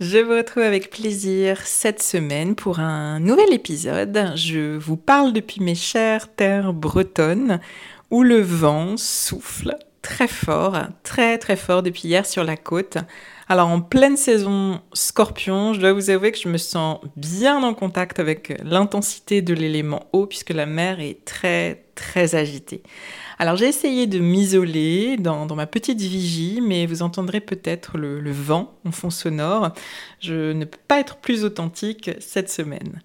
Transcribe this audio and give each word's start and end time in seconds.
Je 0.00 0.18
vous 0.18 0.32
retrouve 0.32 0.64
avec 0.64 0.90
plaisir 0.90 1.60
cette 1.64 2.02
semaine 2.02 2.56
pour 2.56 2.80
un 2.80 3.20
nouvel 3.20 3.52
épisode. 3.52 4.32
Je 4.34 4.76
vous 4.76 4.96
parle 4.96 5.32
depuis 5.32 5.62
mes 5.62 5.76
chères 5.76 6.34
terres 6.34 6.72
bretonnes 6.72 7.60
où 8.10 8.24
le 8.24 8.40
vent 8.40 8.96
souffle 8.96 9.76
très 10.02 10.26
fort, 10.26 10.76
très 11.04 11.38
très 11.38 11.54
fort 11.54 11.84
depuis 11.84 12.08
hier 12.08 12.26
sur 12.26 12.42
la 12.42 12.56
côte. 12.56 12.98
Alors 13.48 13.68
en 13.68 13.80
pleine 13.80 14.16
saison 14.16 14.80
scorpion, 14.94 15.74
je 15.74 15.80
dois 15.80 15.92
vous 15.92 16.10
avouer 16.10 16.32
que 16.32 16.40
je 16.40 16.48
me 16.48 16.58
sens 16.58 16.98
bien 17.14 17.62
en 17.62 17.72
contact 17.72 18.18
avec 18.18 18.60
l'intensité 18.64 19.42
de 19.42 19.54
l'élément 19.54 20.08
eau 20.12 20.26
puisque 20.26 20.50
la 20.50 20.66
mer 20.66 20.98
est 20.98 21.24
très 21.24 21.83
très 21.94 22.34
agitée. 22.34 22.82
Alors 23.38 23.56
j'ai 23.56 23.66
essayé 23.66 24.06
de 24.06 24.18
m'isoler 24.18 25.16
dans, 25.16 25.46
ma 25.54 25.66
petite 25.66 26.00
vigie, 26.00 26.60
mais 26.62 26.86
vous 26.86 27.02
entendrez 27.02 27.40
peut-être 27.40 27.98
le, 27.98 28.20
le 28.20 28.32
vent 28.32 28.74
en 28.84 28.92
fond 28.92 29.10
sonore. 29.10 29.72
Je 30.20 30.52
ne 30.52 30.64
peux 30.64 30.78
pas 30.86 31.00
être 31.00 31.16
plus 31.16 31.44
authentique 31.44 32.10
cette 32.20 32.50
semaine. 32.50 33.00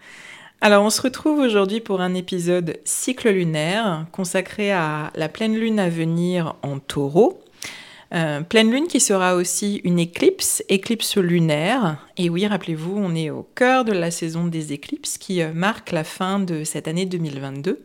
Alors 0.62 0.84
on 0.84 0.90
se 0.90 1.02
retrouve 1.02 1.40
aujourd'hui 1.40 1.80
pour 1.80 2.02
un 2.02 2.14
épisode 2.14 2.78
cycle 2.84 3.30
lunaire 3.30 4.06
consacré 4.12 4.72
à 4.72 5.12
la 5.16 5.30
pleine 5.30 5.56
lune 5.56 5.80
à 5.80 5.90
venir 5.90 6.56
en 6.64 6.80
taureau. 6.80 7.42
Euh, 8.14 8.42
pleine 8.42 8.72
lune 8.72 8.88
qui 8.88 9.00
sera 9.00 9.36
aussi 9.36 9.82
une 9.84 10.00
éclipse, 10.00 10.64
éclipse 10.68 11.18
lunaire. 11.18 11.98
Et 12.18 12.30
oui, 12.30 12.48
rappelez-vous, 12.48 12.96
on 12.98 13.14
est 13.14 13.30
au 13.30 13.48
cœur 13.56 13.86
de 13.86 13.92
la 13.92 14.10
saison 14.10 14.48
des 14.48 14.74
éclipses 14.74 15.18
qui 15.18 15.42
euh, 15.42 15.54
marque 15.54 15.92
la 15.92 16.04
fin 16.04 16.40
de 16.40 16.64
cette 16.64 16.88
année 16.88 17.06
2022. 17.06 17.84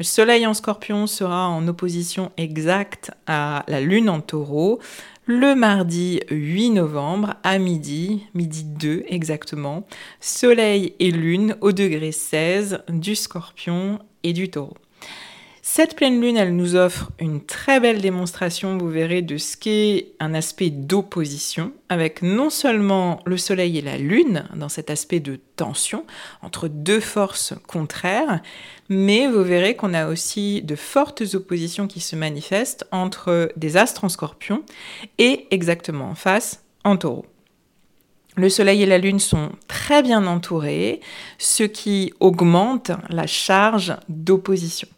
Le 0.00 0.04
soleil 0.04 0.46
en 0.46 0.54
scorpion 0.54 1.06
sera 1.06 1.46
en 1.50 1.68
opposition 1.68 2.32
exacte 2.38 3.10
à 3.26 3.66
la 3.68 3.82
lune 3.82 4.08
en 4.08 4.22
taureau 4.22 4.80
le 5.26 5.54
mardi 5.54 6.20
8 6.30 6.70
novembre 6.70 7.34
à 7.42 7.58
midi, 7.58 8.24
midi 8.32 8.64
2 8.64 9.04
exactement, 9.08 9.86
Soleil 10.18 10.94
et 11.00 11.10
Lune 11.10 11.54
au 11.60 11.72
degré 11.72 12.12
16 12.12 12.82
du 12.88 13.14
scorpion 13.14 13.98
et 14.22 14.32
du 14.32 14.50
taureau. 14.50 14.78
Cette 15.62 15.94
pleine 15.94 16.22
lune, 16.22 16.38
elle 16.38 16.56
nous 16.56 16.74
offre 16.74 17.10
une 17.18 17.44
très 17.44 17.80
belle 17.80 18.00
démonstration, 18.00 18.78
vous 18.78 18.88
verrez, 18.88 19.20
de 19.20 19.36
ce 19.36 19.58
qu'est 19.58 20.12
un 20.18 20.32
aspect 20.32 20.70
d'opposition, 20.70 21.72
avec 21.90 22.22
non 22.22 22.48
seulement 22.48 23.20
le 23.26 23.36
Soleil 23.36 23.76
et 23.76 23.82
la 23.82 23.98
Lune, 23.98 24.48
dans 24.54 24.70
cet 24.70 24.88
aspect 24.88 25.20
de 25.20 25.38
tension 25.56 26.06
entre 26.40 26.66
deux 26.66 27.00
forces 27.00 27.52
contraires, 27.66 28.40
mais 28.88 29.28
vous 29.28 29.44
verrez 29.44 29.76
qu'on 29.76 29.92
a 29.92 30.08
aussi 30.08 30.62
de 30.62 30.76
fortes 30.76 31.22
oppositions 31.34 31.88
qui 31.88 32.00
se 32.00 32.16
manifestent 32.16 32.86
entre 32.90 33.52
des 33.56 33.76
astres 33.76 34.04
en 34.04 34.08
scorpion 34.08 34.62
et 35.18 35.46
exactement 35.50 36.06
en 36.06 36.14
face 36.14 36.64
en 36.84 36.96
taureau. 36.96 37.26
Le 38.36 38.48
Soleil 38.48 38.82
et 38.82 38.86
la 38.86 38.98
Lune 38.98 39.18
sont 39.18 39.50
très 39.68 40.02
bien 40.02 40.26
entourés, 40.26 41.00
ce 41.36 41.64
qui 41.64 42.14
augmente 42.18 42.92
la 43.10 43.26
charge 43.26 43.94
d'opposition. 44.08 44.88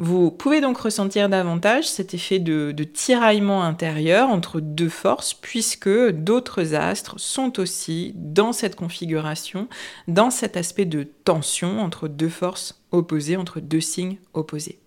Vous 0.00 0.30
pouvez 0.30 0.60
donc 0.60 0.78
ressentir 0.78 1.28
davantage 1.28 1.88
cet 1.88 2.14
effet 2.14 2.38
de, 2.38 2.72
tiraillement 2.84 3.64
intérieur 3.64 4.28
entre 4.28 4.60
deux 4.60 4.88
forces, 4.88 5.34
puisque 5.34 5.88
d'autres 5.88 6.76
astres 6.76 7.18
sont 7.18 7.58
aussi 7.58 8.12
dans 8.14 8.52
cette 8.52 8.76
configuration, 8.76 9.66
dans 10.06 10.30
cet 10.30 10.56
aspect 10.56 10.84
de 10.84 11.02
tension 11.02 11.80
entre 11.80 12.06
deux 12.06 12.28
forces 12.28 12.80
opposées, 12.92 13.36
entre 13.36 13.58
deux 13.58 13.80
signes 13.80 14.18
opposés. 14.34 14.78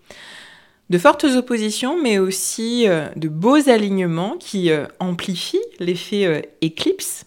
De 0.89 0.97
fortes 0.97 1.25
oppositions, 1.25 2.01
mais 2.01 2.17
aussi 2.17 2.87
euh, 2.87 3.07
de 3.17 3.27
beaux 3.27 3.69
alignements 3.69 4.37
qui 4.37 4.71
euh, 4.71 4.85
amplifient 4.99 5.59
l'effet 5.79 6.25
euh, 6.25 6.41
éclipse. 6.61 7.25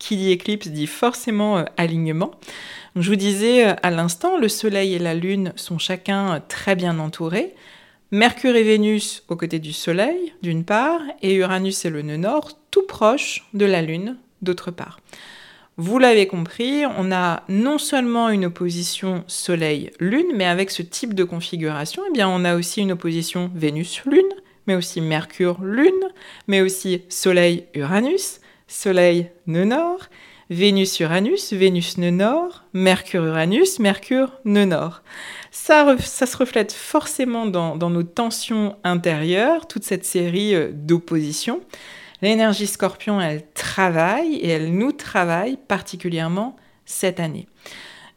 Qui 0.00 0.16
dit 0.16 0.32
éclipse 0.32 0.68
dit 0.68 0.88
forcément 0.88 1.64
alignement. 1.76 2.32
Je 2.96 3.08
vous 3.08 3.16
disais 3.16 3.68
euh, 3.68 3.74
à 3.82 3.90
l'instant, 3.90 4.38
le 4.38 4.48
Soleil 4.48 4.94
et 4.94 4.98
la 4.98 5.14
Lune 5.14 5.52
sont 5.54 5.78
chacun 5.78 6.42
très 6.48 6.74
bien 6.74 6.98
entourés. 6.98 7.54
Mercure 8.10 8.56
et 8.56 8.64
Vénus 8.64 9.22
aux 9.28 9.36
côtés 9.36 9.60
du 9.60 9.72
Soleil, 9.72 10.32
d'une 10.42 10.64
part, 10.64 11.00
et 11.22 11.34
Uranus 11.34 11.84
et 11.84 11.90
le 11.90 12.02
nœud 12.02 12.16
nord, 12.16 12.52
tout 12.72 12.82
proche 12.82 13.46
de 13.54 13.66
la 13.66 13.82
Lune, 13.82 14.16
d'autre 14.42 14.72
part. 14.72 14.98
Vous 15.76 15.98
l'avez 15.98 16.26
compris, 16.26 16.82
on 16.98 17.12
a 17.12 17.44
non 17.48 17.78
seulement 17.78 18.30
une 18.30 18.46
opposition 18.46 19.22
Soleil-Lune, 19.28 20.32
mais 20.34 20.46
avec 20.46 20.70
ce 20.70 20.82
type 20.82 21.14
de 21.14 21.24
configuration, 21.24 22.02
eh 22.08 22.12
bien, 22.12 22.28
on 22.28 22.44
a 22.44 22.56
aussi 22.56 22.80
une 22.80 22.92
opposition 22.92 23.50
Vénus-Lune, 23.54 24.34
mais 24.66 24.74
aussi 24.74 25.00
Mercure-Lune, 25.00 26.08
mais 26.48 26.62
aussi 26.62 27.02
Soleil-Uranus, 27.10 28.40
Soleil-Nœud 28.70 29.64
nord, 29.64 30.06
Vénus-Uranus, 30.48 31.52
Vénus-nœud 31.52 32.10
nord, 32.10 32.64
Mercure-Uranus, 32.72 33.80
Mercure-nœud 33.80 34.64
nord. 34.64 35.02
Ça, 35.50 35.96
ça, 35.98 36.24
se 36.24 36.36
reflète 36.36 36.72
forcément 36.72 37.46
dans, 37.46 37.90
nos 37.90 38.02
tensions 38.04 38.76
intérieures, 38.84 39.66
toute 39.66 39.82
cette 39.82 40.04
série 40.04 40.54
euh, 40.54 40.70
d'oppositions. 40.72 41.60
L'énergie 42.22 42.68
scorpion, 42.68 43.20
elle 43.20 43.44
travaille 43.54 44.36
et 44.36 44.48
elle 44.48 44.72
nous 44.72 44.92
travaille 44.92 45.56
particulièrement 45.56 46.54
cette 46.84 47.18
année. 47.18 47.48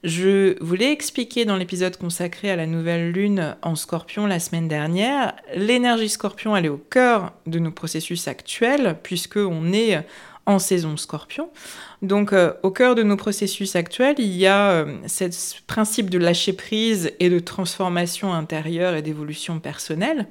Je 0.04 0.62
voulais 0.62 0.92
expliquer 0.92 1.46
dans 1.46 1.56
l'épisode 1.56 1.96
consacré 1.96 2.52
à 2.52 2.58
la 2.58 2.68
nouvelle 2.68 3.12
lune 3.12 3.56
en 3.62 3.76
scorpion 3.76 4.28
la 4.28 4.40
semaine 4.40 4.68
dernière, 4.68 5.34
l'énergie 5.56 6.10
scorpion, 6.10 6.58
elle 6.58 6.66
est 6.66 6.70
au 6.70 6.78
cœur 6.78 7.32
de 7.48 7.58
nos 7.58 7.72
processus 7.72 8.28
actuels, 8.28 8.98
puisque 9.02 9.38
on 9.38 9.72
est 9.72 10.06
en 10.46 10.60
saison 10.60 10.98
scorpion. 10.98 11.50
Donc 12.02 12.34
euh, 12.34 12.54
au 12.64 12.72
cœur 12.72 12.96
de 12.96 13.04
nos 13.04 13.16
processus 13.16 13.76
actuels, 13.76 14.16
il 14.18 14.36
y 14.36 14.48
a 14.48 14.72
euh, 14.72 15.08
ce 15.08 15.62
principe 15.68 16.10
de 16.10 16.18
lâcher 16.18 16.54
prise 16.54 17.12
et 17.20 17.30
de 17.30 17.40
transformation 17.40 18.34
intérieure 18.34 18.96
et 18.96 19.02
d'évolution 19.02 19.60
personnelle. 19.60 20.28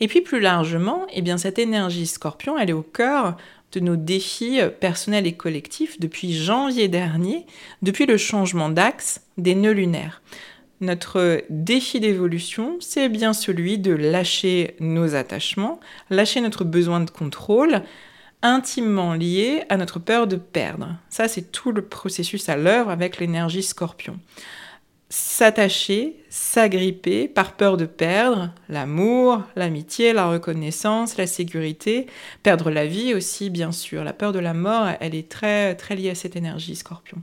Et 0.00 0.08
puis 0.08 0.20
plus 0.20 0.40
largement, 0.40 1.06
eh 1.12 1.22
bien 1.22 1.38
cette 1.38 1.58
énergie 1.58 2.06
scorpion, 2.06 2.58
elle 2.58 2.70
est 2.70 2.74
au 2.74 2.82
cœur 2.82 3.36
de 3.72 3.80
nos 3.80 3.96
défis 3.96 4.60
euh, 4.60 4.70
personnels 4.70 5.26
et 5.26 5.34
collectifs 5.34 6.00
depuis 6.00 6.34
janvier 6.34 6.88
dernier, 6.88 7.46
depuis 7.82 8.06
le 8.06 8.16
changement 8.16 8.68
d'axe 8.68 9.20
des 9.38 9.54
nœuds 9.54 9.72
lunaires. 9.72 10.20
Notre 10.80 11.44
défi 11.48 12.00
d'évolution, 12.00 12.76
c'est 12.80 13.08
bien 13.08 13.32
celui 13.32 13.78
de 13.78 13.92
lâcher 13.92 14.74
nos 14.80 15.14
attachements, 15.14 15.78
lâcher 16.10 16.40
notre 16.40 16.64
besoin 16.64 17.00
de 17.00 17.10
contrôle, 17.10 17.82
intimement 18.44 19.14
lié 19.14 19.64
à 19.70 19.76
notre 19.76 19.98
peur 19.98 20.28
de 20.28 20.36
perdre. 20.36 20.94
Ça, 21.08 21.26
c'est 21.26 21.50
tout 21.50 21.72
le 21.72 21.82
processus 21.82 22.48
à 22.48 22.56
l'œuvre 22.56 22.90
avec 22.90 23.18
l'énergie 23.18 23.62
scorpion. 23.62 24.20
S'attacher, 25.08 26.16
s'agripper 26.28 27.26
par 27.26 27.52
peur 27.52 27.76
de 27.76 27.86
perdre 27.86 28.52
l'amour, 28.68 29.42
l'amitié, 29.56 30.12
la 30.12 30.28
reconnaissance, 30.28 31.16
la 31.16 31.26
sécurité, 31.26 32.06
perdre 32.42 32.70
la 32.70 32.86
vie 32.86 33.14
aussi, 33.14 33.48
bien 33.48 33.72
sûr. 33.72 34.04
La 34.04 34.12
peur 34.12 34.32
de 34.32 34.40
la 34.40 34.54
mort, 34.54 34.88
elle 35.00 35.14
est 35.14 35.28
très, 35.28 35.74
très 35.74 35.96
liée 35.96 36.10
à 36.10 36.14
cette 36.14 36.36
énergie 36.36 36.76
scorpion. 36.76 37.18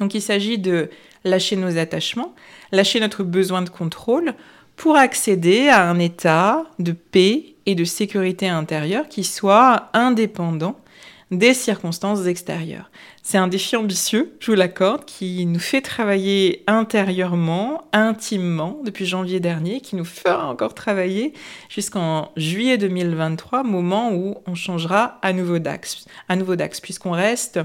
Donc 0.00 0.14
il 0.14 0.22
s'agit 0.22 0.58
de 0.58 0.90
lâcher 1.24 1.56
nos 1.56 1.78
attachements, 1.78 2.34
lâcher 2.72 2.98
notre 3.00 3.22
besoin 3.22 3.62
de 3.62 3.70
contrôle 3.70 4.34
pour 4.74 4.96
accéder 4.96 5.68
à 5.68 5.88
un 5.88 5.98
état 5.98 6.64
de 6.78 6.92
paix 6.92 7.55
et 7.66 7.74
de 7.74 7.84
sécurité 7.84 8.48
intérieure 8.48 9.08
qui 9.08 9.24
soit 9.24 9.90
indépendant 9.92 10.76
des 11.32 11.54
circonstances 11.54 12.26
extérieures. 12.26 12.90
C'est 13.22 13.38
un 13.38 13.48
défi 13.48 13.74
ambitieux, 13.74 14.36
je 14.38 14.52
vous 14.52 14.56
l'accorde, 14.56 15.04
qui 15.04 15.44
nous 15.46 15.58
fait 15.58 15.80
travailler 15.80 16.62
intérieurement, 16.68 17.88
intimement, 17.92 18.80
depuis 18.84 19.06
janvier 19.06 19.40
dernier, 19.40 19.80
qui 19.80 19.96
nous 19.96 20.04
fera 20.04 20.48
encore 20.48 20.74
travailler 20.74 21.32
jusqu'en 21.68 22.30
juillet 22.36 22.78
2023, 22.78 23.64
moment 23.64 24.12
où 24.12 24.36
on 24.46 24.54
changera 24.54 25.18
à 25.22 25.32
nouveau 25.32 25.58
d'axe, 25.58 26.04
à 26.28 26.36
nouveau 26.36 26.54
d'axe, 26.54 26.80
puisqu'on 26.80 27.10
reste 27.10 27.58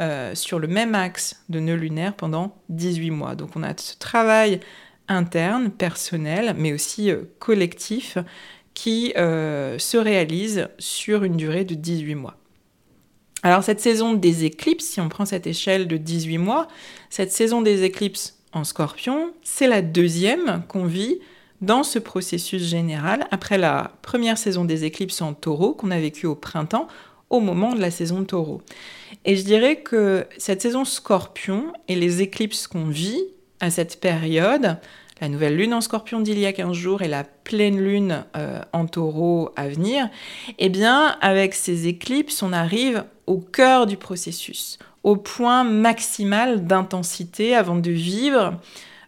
euh, 0.00 0.34
sur 0.34 0.58
le 0.58 0.68
même 0.68 0.94
axe 0.94 1.44
de 1.50 1.60
nœud 1.60 1.76
lunaire 1.76 2.14
pendant 2.14 2.56
18 2.70 3.10
mois. 3.10 3.34
Donc 3.34 3.50
on 3.56 3.62
a 3.62 3.76
ce 3.76 3.98
travail 3.98 4.60
interne, 5.08 5.70
personnel, 5.70 6.54
mais 6.56 6.72
aussi 6.72 7.10
euh, 7.10 7.24
collectif, 7.38 8.16
qui 8.74 9.12
euh, 9.16 9.78
se 9.78 9.96
réalise 9.96 10.68
sur 10.78 11.24
une 11.24 11.36
durée 11.36 11.64
de 11.64 11.74
18 11.74 12.14
mois. 12.14 12.36
Alors 13.42 13.64
cette 13.64 13.80
saison 13.80 14.14
des 14.14 14.44
éclipses, 14.44 14.86
si 14.86 15.00
on 15.00 15.08
prend 15.08 15.24
cette 15.24 15.46
échelle 15.46 15.88
de 15.88 15.96
18 15.96 16.38
mois, 16.38 16.68
cette 17.10 17.32
saison 17.32 17.60
des 17.60 17.82
éclipses 17.82 18.38
en 18.52 18.64
scorpion, 18.64 19.32
c'est 19.42 19.66
la 19.66 19.82
deuxième 19.82 20.62
qu'on 20.68 20.84
vit 20.84 21.18
dans 21.60 21.82
ce 21.82 21.98
processus 21.98 22.62
général 22.62 23.26
après 23.30 23.58
la 23.58 23.92
première 24.02 24.38
saison 24.38 24.64
des 24.64 24.84
éclipses 24.84 25.22
en 25.22 25.32
taureau 25.32 25.74
qu'on 25.74 25.90
a 25.90 25.98
vécue 25.98 26.26
au 26.26 26.34
printemps 26.34 26.88
au 27.30 27.40
moment 27.40 27.74
de 27.74 27.80
la 27.80 27.90
saison 27.90 28.24
taureau. 28.24 28.60
Et 29.24 29.36
je 29.36 29.44
dirais 29.44 29.76
que 29.76 30.26
cette 30.38 30.62
saison 30.62 30.84
scorpion 30.84 31.72
et 31.88 31.96
les 31.96 32.20
éclipses 32.20 32.66
qu'on 32.66 32.88
vit 32.88 33.24
à 33.60 33.70
cette 33.70 34.00
période, 34.00 34.78
la 35.22 35.28
nouvelle 35.28 35.56
lune 35.56 35.72
en 35.72 35.80
scorpion 35.80 36.18
d'il 36.18 36.36
y 36.40 36.46
a 36.46 36.52
15 36.52 36.72
jours 36.72 37.02
et 37.02 37.06
la 37.08 37.22
pleine 37.22 37.78
lune 37.80 38.24
euh, 38.36 38.60
en 38.72 38.86
taureau 38.86 39.52
à 39.54 39.68
venir, 39.68 40.08
eh 40.58 40.68
bien, 40.68 41.16
avec 41.20 41.54
ces 41.54 41.86
éclipses, 41.86 42.42
on 42.42 42.52
arrive 42.52 43.04
au 43.28 43.38
cœur 43.38 43.86
du 43.86 43.96
processus, 43.96 44.80
au 45.04 45.14
point 45.14 45.62
maximal 45.62 46.66
d'intensité 46.66 47.54
avant 47.54 47.76
de 47.76 47.92
vivre 47.92 48.54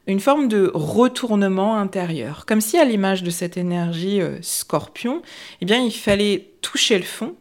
une 0.07 0.21
forme 0.21 0.47
de 0.47 0.71
retournement 0.73 1.77
intérieur. 1.79 2.47
Comme 2.47 2.61
si 2.61 2.79
à 2.79 2.85
l'image 2.85 3.25
de 3.25 3.31
cette 3.31 3.57
énergie 3.57 4.21
euh, 4.21 4.39
scorpion, 4.41 5.21
eh 5.63 5.65
bien, 5.65 5.83
il 5.83 5.91
fallait 5.91 6.53
toucher 6.63 6.97
le 6.97 7.05
fond 7.05 7.35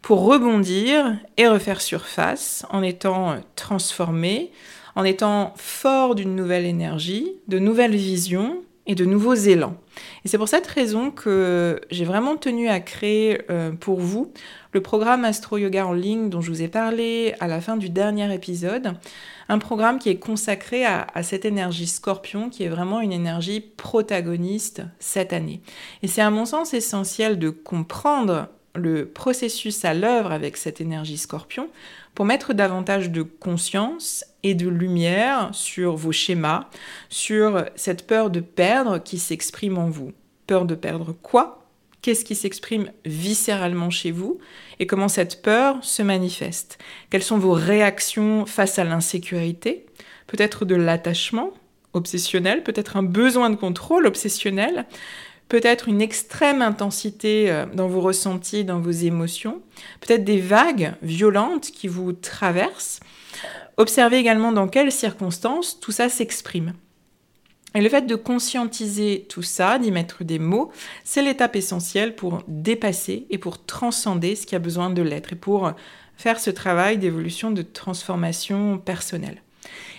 pour 0.00 0.24
rebondir 0.24 1.16
et 1.38 1.48
refaire 1.48 1.80
surface 1.80 2.64
en 2.70 2.84
étant 2.84 3.32
euh, 3.32 3.36
transformé, 3.56 4.52
en 4.94 5.04
étant 5.04 5.52
fort 5.56 6.14
d'une 6.14 6.36
nouvelle 6.36 6.66
énergie, 6.66 7.32
de 7.48 7.58
nouvelles 7.58 7.96
visions 7.96 8.62
et 8.86 8.94
de 8.94 9.04
nouveaux 9.04 9.34
élans. 9.34 9.76
Et 10.24 10.28
c'est 10.28 10.38
pour 10.38 10.48
cette 10.48 10.66
raison 10.66 11.10
que 11.10 11.80
j'ai 11.90 12.04
vraiment 12.04 12.36
tenu 12.36 12.68
à 12.68 12.80
créer 12.80 13.42
euh, 13.50 13.70
pour 13.70 14.00
vous 14.00 14.32
le 14.72 14.80
programme 14.80 15.24
Astro 15.24 15.58
Yoga 15.58 15.86
en 15.86 15.92
ligne 15.92 16.30
dont 16.30 16.40
je 16.40 16.50
vous 16.50 16.62
ai 16.62 16.68
parlé 16.68 17.34
à 17.40 17.46
la 17.46 17.60
fin 17.60 17.76
du 17.76 17.90
dernier 17.90 18.32
épisode. 18.34 18.94
Un 19.48 19.58
programme 19.58 19.98
qui 19.98 20.08
est 20.08 20.18
consacré 20.18 20.84
à, 20.84 21.06
à 21.14 21.22
cette 21.22 21.44
énergie 21.44 21.86
scorpion 21.86 22.48
qui 22.48 22.64
est 22.64 22.68
vraiment 22.68 23.00
une 23.00 23.12
énergie 23.12 23.60
protagoniste 23.60 24.82
cette 24.98 25.32
année. 25.32 25.60
Et 26.02 26.08
c'est 26.08 26.22
à 26.22 26.30
mon 26.30 26.46
sens 26.46 26.74
essentiel 26.74 27.38
de 27.38 27.50
comprendre 27.50 28.48
le 28.74 29.06
processus 29.06 29.84
à 29.84 29.94
l'œuvre 29.94 30.32
avec 30.32 30.56
cette 30.56 30.80
énergie 30.80 31.18
scorpion 31.18 31.68
pour 32.14 32.24
mettre 32.24 32.52
davantage 32.52 33.10
de 33.10 33.22
conscience 33.22 34.24
et 34.42 34.54
de 34.54 34.68
lumière 34.68 35.50
sur 35.52 35.96
vos 35.96 36.12
schémas, 36.12 36.68
sur 37.08 37.64
cette 37.74 38.06
peur 38.06 38.30
de 38.30 38.40
perdre 38.40 38.98
qui 38.98 39.18
s'exprime 39.18 39.78
en 39.78 39.88
vous. 39.88 40.12
Peur 40.46 40.64
de 40.64 40.74
perdre 40.74 41.14
quoi? 41.22 41.66
Qu'est-ce 42.02 42.24
qui 42.24 42.34
s'exprime 42.34 42.90
viscéralement 43.04 43.90
chez 43.90 44.10
vous? 44.10 44.38
Et 44.80 44.86
comment 44.86 45.08
cette 45.08 45.40
peur 45.40 45.78
se 45.82 46.02
manifeste? 46.02 46.78
Quelles 47.10 47.22
sont 47.22 47.38
vos 47.38 47.52
réactions 47.52 48.44
face 48.44 48.78
à 48.78 48.84
l'insécurité? 48.84 49.86
Peut-être 50.26 50.64
de 50.64 50.74
l'attachement 50.74 51.52
obsessionnel, 51.92 52.64
peut-être 52.64 52.96
un 52.96 53.02
besoin 53.02 53.50
de 53.50 53.56
contrôle 53.56 54.06
obsessionnel, 54.06 54.86
peut-être 55.52 55.86
une 55.86 56.00
extrême 56.00 56.62
intensité 56.62 57.50
euh, 57.50 57.66
dans 57.66 57.86
vos 57.86 58.00
ressentis, 58.00 58.64
dans 58.64 58.80
vos 58.80 58.90
émotions, 58.90 59.60
peut-être 60.00 60.24
des 60.24 60.40
vagues 60.40 60.94
violentes 61.02 61.70
qui 61.70 61.88
vous 61.88 62.14
traversent. 62.14 63.00
Observez 63.76 64.16
également 64.16 64.52
dans 64.52 64.66
quelles 64.66 64.90
circonstances 64.90 65.78
tout 65.78 65.92
ça 65.92 66.08
s'exprime. 66.08 66.72
Et 67.74 67.82
le 67.82 67.90
fait 67.90 68.06
de 68.06 68.14
conscientiser 68.14 69.26
tout 69.28 69.42
ça, 69.42 69.78
d'y 69.78 69.90
mettre 69.90 70.24
des 70.24 70.38
mots, 70.38 70.72
c'est 71.04 71.20
l'étape 71.20 71.54
essentielle 71.54 72.14
pour 72.14 72.42
dépasser 72.48 73.26
et 73.28 73.36
pour 73.36 73.62
transcender 73.66 74.36
ce 74.36 74.46
qui 74.46 74.54
a 74.54 74.58
besoin 74.58 74.88
de 74.88 75.02
l'être 75.02 75.34
et 75.34 75.36
pour 75.36 75.72
faire 76.16 76.40
ce 76.40 76.48
travail 76.48 76.96
d'évolution, 76.96 77.50
de 77.50 77.60
transformation 77.60 78.78
personnelle. 78.78 79.42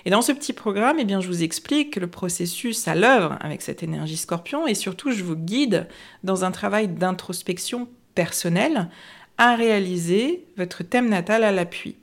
Et 0.05 0.09
dans 0.09 0.21
ce 0.21 0.31
petit 0.31 0.53
programme, 0.53 0.97
eh 1.00 1.05
bien, 1.05 1.21
je 1.21 1.27
vous 1.27 1.44
explique 1.44 1.95
le 1.95 2.07
processus 2.07 2.88
à 2.88 2.95
l'œuvre 2.95 3.38
avec 3.39 3.61
cette 3.61 3.83
énergie 3.83 4.17
scorpion 4.17 4.67
et 4.67 4.75
surtout 4.75 5.11
je 5.11 5.23
vous 5.23 5.35
guide 5.35 5.88
dans 6.23 6.44
un 6.44 6.51
travail 6.51 6.89
d'introspection 6.89 7.88
personnelle 8.15 8.89
à 9.38 9.55
réaliser 9.55 10.45
votre 10.57 10.83
thème 10.83 11.10
natal 11.10 11.43
à 11.43 11.51
l'appui. 11.51 11.95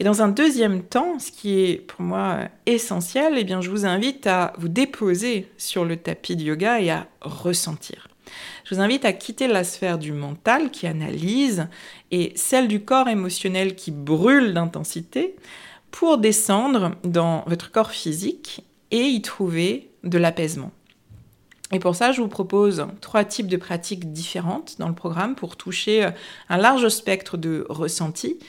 Et 0.00 0.04
dans 0.04 0.22
un 0.22 0.28
deuxième 0.28 0.82
temps, 0.82 1.18
ce 1.18 1.30
qui 1.30 1.60
est 1.60 1.76
pour 1.76 2.02
moi 2.02 2.48
essentiel, 2.66 3.34
eh 3.36 3.44
bien, 3.44 3.60
je 3.60 3.70
vous 3.70 3.86
invite 3.86 4.26
à 4.26 4.52
vous 4.58 4.68
déposer 4.68 5.48
sur 5.56 5.84
le 5.84 5.96
tapis 5.96 6.36
de 6.36 6.42
yoga 6.42 6.80
et 6.80 6.90
à 6.90 7.06
ressentir. 7.20 8.08
Je 8.64 8.74
vous 8.74 8.80
invite 8.80 9.04
à 9.04 9.12
quitter 9.12 9.46
la 9.46 9.64
sphère 9.64 9.98
du 9.98 10.12
mental 10.12 10.70
qui 10.70 10.86
analyse 10.86 11.68
et 12.10 12.32
celle 12.34 12.68
du 12.68 12.80
corps 12.80 13.08
émotionnel 13.08 13.76
qui 13.76 13.90
brûle 13.90 14.54
d'intensité 14.54 15.36
pour 15.94 16.18
descendre 16.18 16.96
dans 17.04 17.44
votre 17.46 17.70
corps 17.70 17.92
physique 17.92 18.64
et 18.90 19.02
y 19.02 19.22
trouver 19.22 19.92
de 20.02 20.18
l'apaisement. 20.18 20.72
Et 21.70 21.78
pour 21.78 21.94
ça, 21.94 22.10
je 22.10 22.20
vous 22.20 22.26
propose 22.26 22.88
trois 23.00 23.24
types 23.24 23.46
de 23.46 23.56
pratiques 23.56 24.12
différentes 24.12 24.74
dans 24.80 24.88
le 24.88 24.94
programme 24.96 25.36
pour 25.36 25.56
toucher 25.56 26.04
euh, 26.04 26.10
un 26.48 26.56
large 26.56 26.88
spectre 26.88 27.36
de 27.36 27.64
ressentis 27.68 28.40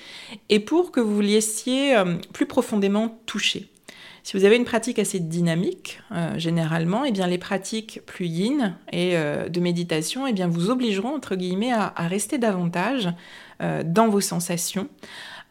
et 0.50 0.60
pour 0.60 0.92
que 0.92 1.00
vous 1.00 1.22
laissiez 1.22 1.96
euh, 1.96 2.16
plus 2.34 2.48
profondément 2.48 3.20
toucher. 3.28 3.70
Si 4.24 4.36
vous 4.36 4.44
avez 4.44 4.56
une 4.56 4.66
pratique 4.66 4.98
assez 4.98 5.20
dynamique, 5.20 6.00
euh, 6.14 6.40
généralement, 6.40 7.06
eh 7.06 7.12
bien 7.12 7.28
les 7.28 7.38
pratiques 7.38 8.02
plus 8.08 8.26
yin 8.26 8.76
et 8.92 9.14
de 9.16 9.60
méditation, 9.60 10.26
eh 10.26 10.34
bien 10.34 10.48
vous 10.48 10.72
obligeront 10.72 11.14
entre 11.14 11.36
guillemets 11.36 11.74
à, 11.74 11.94
rester 12.08 12.40
davantage 12.40 13.10
dans 13.60 14.10
vos 14.10 14.22
sensations, 14.22 14.90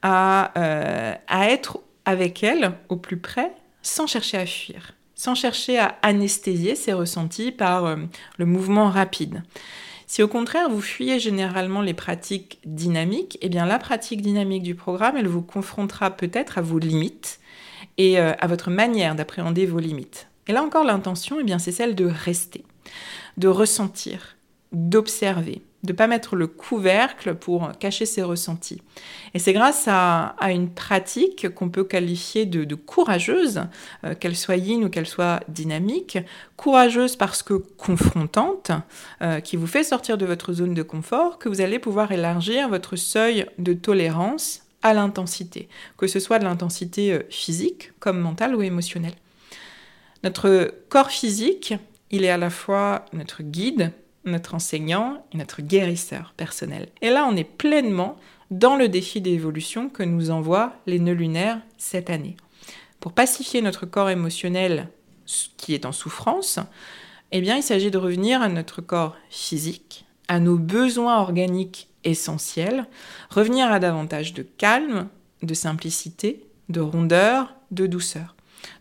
à, 0.04 0.52
à 1.26 1.50
être 1.50 1.80
avec 2.04 2.42
elles 2.42 2.73
au 2.88 2.96
plus 2.96 3.16
près 3.16 3.52
sans 3.82 4.06
chercher 4.06 4.38
à 4.38 4.46
fuir, 4.46 4.92
sans 5.14 5.34
chercher 5.34 5.78
à 5.78 5.96
anesthésier 6.02 6.75
ces 6.75 6.92
ressentis 6.92 7.52
par 7.52 7.84
euh, 7.84 7.96
le 8.38 8.46
mouvement 8.46 8.88
rapide. 8.88 9.42
Si 10.06 10.23
au 10.23 10.28
contraire 10.28 10.68
vous 10.68 10.80
fuyez 10.80 11.18
généralement 11.18 11.80
les 11.80 11.94
pratiques 11.94 12.58
dynamiques, 12.64 13.38
eh 13.40 13.49
bien 13.49 13.66
la 13.66 13.78
pratique 13.78 14.23
dynamique 14.23 14.62
du 14.62 14.75
programme, 14.75 15.16
elle 15.16 15.28
vous 15.28 15.42
confrontera 15.42 16.11
peut-être 16.11 16.58
à 16.58 16.62
vos 16.62 16.78
limites 16.78 17.40
et 17.99 18.18
euh, 18.18 18.32
à 18.38 18.46
votre 18.46 18.70
manière 18.70 19.14
d'appréhender 19.14 19.66
vos 19.66 19.78
limites. 19.78 20.28
Et 20.46 20.52
là 20.52 20.62
encore 20.62 20.84
l'intention, 20.84 21.38
eh 21.40 21.44
bien 21.44 21.58
c'est 21.58 21.73
celle 21.73 21.94
de 21.94 22.06
rester, 22.06 22.64
de 23.38 23.49
ressentir, 23.49 24.37
d'observer, 24.73 25.62
de 25.84 25.92
ne 25.92 25.96
pas 25.96 26.06
mettre 26.06 26.34
le 26.34 26.46
couvercle 26.46 27.34
pour 27.34 27.70
cacher 27.78 28.06
ses 28.06 28.22
ressentis. 28.22 28.80
Et 29.34 29.38
c'est 29.38 29.52
grâce 29.52 29.84
à, 29.86 30.34
une 30.50 30.70
pratique 30.70 31.54
qu'on 31.54 31.68
peut 31.68 31.84
qualifier 31.84 32.46
de, 32.46 32.74
courageuse, 32.74 33.62
euh, 34.04 34.14
qu'elle 34.14 34.36
soit 34.36 34.56
yin 34.56 34.84
ou 34.84 34.88
qu'elle 34.88 35.06
soit 35.06 35.40
dynamique, 35.48 36.18
courageuse 36.56 37.16
parce 37.16 37.42
que 37.42 37.54
confrontante, 37.54 38.72
euh, 39.22 39.40
qui 39.40 39.56
vous 39.56 39.66
fait 39.66 39.84
sortir 39.84 40.16
de 40.16 40.24
votre 40.24 40.54
zone 40.54 40.72
de 40.72 40.82
confort, 40.82 41.38
que 41.38 41.50
vous 41.50 41.60
allez 41.60 41.78
pouvoir 41.78 42.12
élargir 42.12 42.68
votre 42.68 42.96
seuil 42.96 43.46
de 43.58 43.74
tolérance 43.74 44.62
à 44.82 44.94
l'intensité, 44.94 45.68
que 45.98 46.06
ce 46.06 46.18
soit 46.18 46.38
de 46.38 46.44
l'intensité 46.44 47.12
euh, 47.12 47.22
physique 47.28 47.92
comme 48.00 48.18
mentale 48.18 48.54
ou 48.54 48.62
émotionnelle. 48.62 49.14
Notre 50.22 50.72
corps 50.88 51.10
physique, 51.10 51.74
il 52.10 52.24
est 52.24 52.30
à 52.30 52.38
la 52.38 52.48
fois 52.48 53.04
notre 53.12 53.42
guide, 53.42 53.92
notre 54.25 54.54
enseignant 54.54 55.25
et 55.33 55.37
notre 55.37 55.62
guérisseur 55.62 56.33
personnel. 56.37 56.88
Et 57.02 57.11
là, 57.11 57.26
on 57.31 57.37
est 57.37 57.45
pleinement 57.45 58.16
dans 58.50 58.76
le 58.76 58.88
défi 58.88 59.21
d'évolution 59.21 59.88
que 59.88 60.02
nous 60.02 60.31
envoient 60.31 60.75
les 60.87 60.99
nœuds 60.99 61.12
lunaires 61.12 61.61
cette 61.76 62.11
année. 62.11 62.37
Pour 63.00 63.12
pacifier 63.12 63.61
notre 63.62 63.87
corps 63.87 64.11
émotionnel 64.11 64.88
qui 65.57 65.75
est 65.75 65.87
en 65.87 65.93
souffrance, 65.93 66.59
eh 67.33 67.40
bien, 67.40 67.57
il 67.57 67.62
s'agit 67.62 67.90
de 67.90 67.99
revenir 67.99 68.43
à 68.43 68.49
notre 68.49 68.81
corps 68.81 69.16
physique, 69.31 70.07
à 70.28 70.40
nos 70.40 70.57
besoins 70.57 71.19
organiques 71.19 71.88
essentiels, 72.04 72.87
revenir 73.31 73.71
à 73.71 73.81
davantage 73.81 74.35
de 74.35 74.43
calme, 74.43 75.09
de 75.43 75.54
simplicité, 75.54 76.45
de 76.69 76.81
rondeur, 76.81 77.54
de 77.71 77.87
douceur. 77.87 78.33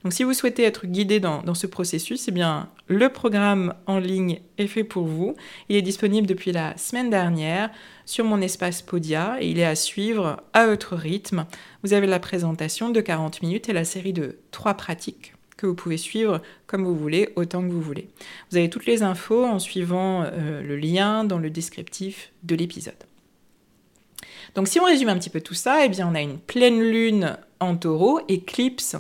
Donc 0.04 0.14
si 0.14 0.24
vous 0.24 0.34
souhaitez 0.34 0.64
être 0.64 0.86
guidé 0.86 1.20
dans, 1.20 1.54
ce 1.54 1.68
processus, 1.68 2.28
eh 2.28 2.32
bien, 2.32 2.70
le 2.88 3.10
programme 3.10 3.74
en 3.86 4.00
ligne 4.00 4.40
est 4.58 4.68
fait 4.68 4.84
pour 4.84 5.06
vous. 5.06 5.36
Il 5.70 5.76
est 5.76 5.82
disponible 5.82 6.28
depuis 6.28 6.52
la 6.52 6.78
semaine 6.78 7.10
dernière 7.10 7.70
sur 8.06 8.26
mon 8.26 8.42
espace 8.42 8.82
Podia 8.82 9.38
et 9.40 9.50
il 9.50 9.60
est 9.60 9.66
à 9.66 9.76
suivre 9.76 10.44
à 10.54 10.68
votre 10.68 10.96
rythme. 10.96 11.46
Vous 11.84 11.94
avez 11.94 12.08
la 12.08 12.20
présentation 12.20 12.90
de 12.90 13.02
40 13.02 13.42
minutes 13.42 13.70
et 13.70 13.74
la 13.74 13.86
série 13.86 14.14
de 14.14 14.38
trois 14.52 14.74
pratiques 14.76 15.34
que 15.58 15.68
vous 15.68 15.76
pouvez 15.76 15.98
suivre 15.98 16.42
comme 16.68 16.84
vous 16.84 16.96
voulez, 16.96 17.30
autant 17.36 17.62
que 17.62 17.72
vous 17.72 17.82
voulez. 17.82 18.10
Vous 18.52 18.58
avez 18.58 18.70
toutes 18.70 18.86
les 18.86 19.04
infos 19.04 19.46
en 19.46 19.60
suivant 19.60 20.24
euh, 20.24 20.62
le 20.62 20.76
lien 20.76 21.24
dans 21.24 21.38
le 21.38 21.50
descriptif 21.50 22.32
de 22.44 22.56
l'épisode. 22.56 22.96
Donc 24.56 24.68
si 24.68 24.80
on 24.80 24.86
résume 24.86 25.10
un 25.10 25.18
petit 25.18 25.30
peu 25.30 25.42
tout 25.42 25.54
ça, 25.54 25.86
eh 25.86 25.90
bien 25.90 26.08
on 26.08 26.16
a 26.16 26.22
une 26.22 26.38
pleine 26.38 26.82
lune 26.82 27.38
en 27.60 27.76
taureau, 27.76 28.20
éclipse 28.28 28.98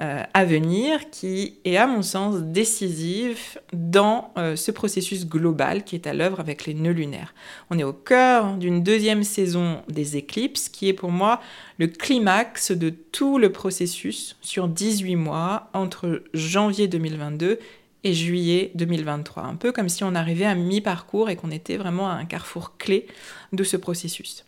euh, 0.00 0.22
à 0.32 0.44
venir, 0.44 1.10
qui 1.10 1.58
est 1.64 1.76
à 1.76 1.88
mon 1.88 2.02
sens 2.02 2.36
décisif 2.36 3.58
dans 3.72 4.32
euh, 4.38 4.54
ce 4.54 4.70
processus 4.70 5.26
global 5.26 5.82
qui 5.82 5.96
est 5.96 6.06
à 6.06 6.14
l'œuvre 6.14 6.38
avec 6.38 6.66
les 6.66 6.74
nœuds 6.74 6.92
lunaires. 6.92 7.34
On 7.70 7.78
est 7.80 7.84
au 7.84 7.92
cœur 7.92 8.56
d'une 8.58 8.84
deuxième 8.84 9.24
saison 9.24 9.82
des 9.88 10.16
éclipses, 10.16 10.68
qui 10.68 10.88
est 10.88 10.92
pour 10.92 11.10
moi 11.10 11.40
le 11.78 11.88
climax 11.88 12.70
de 12.70 12.90
tout 12.90 13.38
le 13.38 13.50
processus 13.50 14.36
sur 14.40 14.68
18 14.68 15.16
mois 15.16 15.68
entre 15.72 16.22
janvier 16.32 16.86
2022 16.86 17.58
et 18.04 18.14
juillet 18.14 18.70
2023. 18.76 19.42
Un 19.42 19.56
peu 19.56 19.72
comme 19.72 19.88
si 19.88 20.04
on 20.04 20.14
arrivait 20.14 20.44
à 20.44 20.54
mi-parcours 20.54 21.28
et 21.28 21.34
qu'on 21.34 21.50
était 21.50 21.76
vraiment 21.76 22.08
à 22.08 22.12
un 22.12 22.24
carrefour 22.24 22.76
clé 22.78 23.08
de 23.52 23.64
ce 23.64 23.76
processus. 23.76 24.44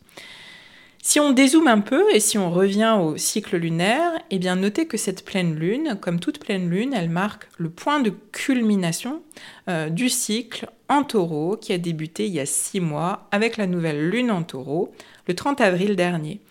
Si 1.02 1.18
on 1.18 1.32
dézoome 1.32 1.66
un 1.66 1.80
peu 1.80 2.04
et 2.14 2.20
si 2.20 2.36
on 2.36 2.50
revient 2.50 2.98
au 3.00 3.16
cycle 3.16 3.56
lunaire, 3.56 4.12
eh 4.30 4.38
bien 4.38 4.54
notez 4.54 4.86
que 4.86 4.98
cette 4.98 5.24
pleine 5.24 5.54
lune, 5.54 5.96
comme 5.98 6.20
toute 6.20 6.38
pleine 6.38 6.68
lune, 6.68 6.92
elle 6.94 7.08
marque 7.08 7.48
le 7.56 7.70
point 7.70 8.00
de 8.00 8.10
culmination 8.32 9.22
euh, 9.68 9.88
du 9.88 10.10
cycle 10.10 10.68
en 10.90 11.02
taureau 11.02 11.56
qui 11.56 11.72
a 11.72 11.78
débuté 11.78 12.26
il 12.26 12.34
y 12.34 12.40
a 12.40 12.44
six 12.44 12.80
mois 12.80 13.28
avec 13.30 13.56
la 13.56 13.66
nouvelle 13.66 14.10
lune 14.10 14.30
en 14.30 14.42
taureau 14.42 14.92
le 15.26 15.34
30 15.34 15.62
avril 15.62 15.96
dernier. 15.96 16.42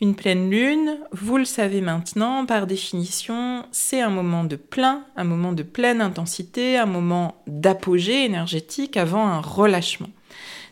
Une 0.00 0.14
pleine 0.14 0.50
lune, 0.50 0.98
vous 1.12 1.36
le 1.36 1.44
savez 1.44 1.82
maintenant, 1.82 2.46
par 2.46 2.66
définition, 2.66 3.66
c'est 3.72 4.00
un 4.00 4.10
moment 4.10 4.44
de 4.44 4.56
plein, 4.56 5.04
un 5.16 5.24
moment 5.24 5.52
de 5.52 5.62
pleine 5.62 6.00
intensité, 6.00 6.78
un 6.78 6.86
moment 6.86 7.42
d'apogée 7.46 8.24
énergétique 8.24 8.96
avant 8.96 9.26
un 9.26 9.40
relâchement. 9.40 10.08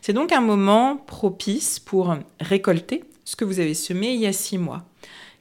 C'est 0.01 0.13
donc 0.13 0.31
un 0.31 0.41
moment 0.41 0.97
propice 0.97 1.79
pour 1.79 2.15
récolter 2.39 3.03
ce 3.25 3.35
que 3.35 3.45
vous 3.45 3.59
avez 3.59 3.73
semé 3.73 4.13
il 4.13 4.21
y 4.21 4.27
a 4.27 4.33
six 4.33 4.57
mois. 4.57 4.85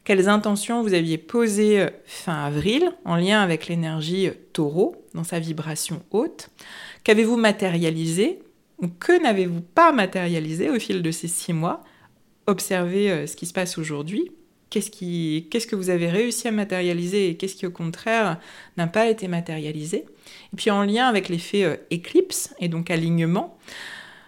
Quelles 0.04 0.28
intentions 0.28 0.82
vous 0.82 0.94
aviez 0.94 1.18
posées 1.18 1.80
euh, 1.80 1.90
fin 2.04 2.44
avril 2.44 2.90
en 3.04 3.16
lien 3.16 3.42
avec 3.42 3.68
l'énergie 3.68 4.28
euh, 4.28 4.32
taureau 4.52 4.96
dans 5.14 5.24
sa 5.24 5.38
vibration 5.38 6.02
haute? 6.10 6.48
Qu'avez-vous 7.04 7.36
matérialisé 7.36 8.40
ou 8.78 8.88
que 8.88 9.22
n'avez-vous 9.22 9.60
pas 9.60 9.92
matérialisé 9.92 10.70
au 10.70 10.78
fil 10.80 11.02
de 11.02 11.10
ces 11.10 11.28
six 11.28 11.52
mois? 11.52 11.84
Observez 12.46 13.10
euh, 13.10 13.26
ce 13.26 13.36
qui 13.36 13.46
se 13.46 13.52
passe 13.52 13.76
aujourd'hui. 13.76 14.32
Qu'est-ce, 14.70 14.90
qui, 14.90 15.48
qu'est-ce 15.50 15.66
que 15.66 15.76
vous 15.76 15.90
avez 15.90 16.08
réussi 16.08 16.48
à 16.48 16.52
matérialiser 16.52 17.28
et 17.28 17.36
qu'est-ce 17.36 17.56
qui 17.56 17.66
au 17.66 17.72
contraire 17.72 18.38
n'a 18.76 18.86
pas 18.86 19.08
été 19.08 19.26
matérialisé? 19.26 20.06
Et 20.52 20.56
puis 20.56 20.70
en 20.70 20.84
lien 20.84 21.08
avec 21.08 21.28
l'effet 21.28 21.80
éclipse 21.90 22.54
et 22.60 22.68
donc 22.68 22.88
alignement, 22.88 23.58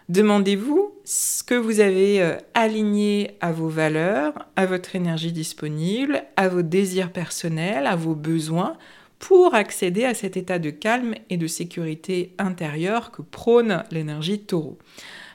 Demandez-vous 0.08 0.94
ce 1.04 1.42
que 1.42 1.54
vous 1.54 1.80
avez 1.80 2.20
euh, 2.20 2.36
aligné 2.54 3.36
à 3.40 3.52
vos 3.52 3.68
valeurs, 3.68 4.32
à 4.56 4.66
votre 4.66 4.96
énergie 4.96 5.32
disponible, 5.32 6.24
à 6.36 6.48
vos 6.48 6.62
désirs 6.62 7.12
personnels, 7.12 7.86
à 7.86 7.96
vos 7.96 8.14
besoins 8.14 8.76
pour 9.18 9.54
accéder 9.54 10.04
à 10.04 10.14
cet 10.14 10.36
état 10.36 10.58
de 10.58 10.70
calme 10.70 11.14
et 11.30 11.36
de 11.36 11.46
sécurité 11.46 12.34
intérieure 12.38 13.12
que 13.12 13.22
prône 13.22 13.84
l'énergie 13.92 14.40
taureau. 14.40 14.78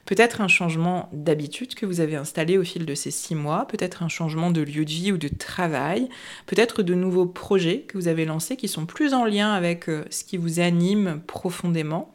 Peut-être 0.05 0.41
un 0.41 0.47
changement 0.47 1.09
d'habitude 1.11 1.75
que 1.75 1.85
vous 1.85 1.99
avez 1.99 2.15
installé 2.15 2.57
au 2.57 2.63
fil 2.63 2.85
de 2.85 2.95
ces 2.95 3.11
six 3.11 3.35
mois, 3.35 3.67
peut-être 3.67 4.03
un 4.03 4.09
changement 4.09 4.51
de 4.51 4.61
lieu 4.61 4.85
de 4.85 4.89
vie 4.89 5.11
ou 5.11 5.17
de 5.17 5.27
travail, 5.29 6.09
peut-être 6.45 6.83
de 6.83 6.93
nouveaux 6.93 7.25
projets 7.25 7.81
que 7.81 7.97
vous 7.97 8.07
avez 8.07 8.25
lancés 8.25 8.57
qui 8.57 8.67
sont 8.67 8.85
plus 8.85 9.13
en 9.13 9.25
lien 9.25 9.51
avec 9.53 9.89
euh, 9.89 10.05
ce 10.09 10.23
qui 10.23 10.37
vous 10.37 10.59
anime 10.59 11.21
profondément. 11.27 12.13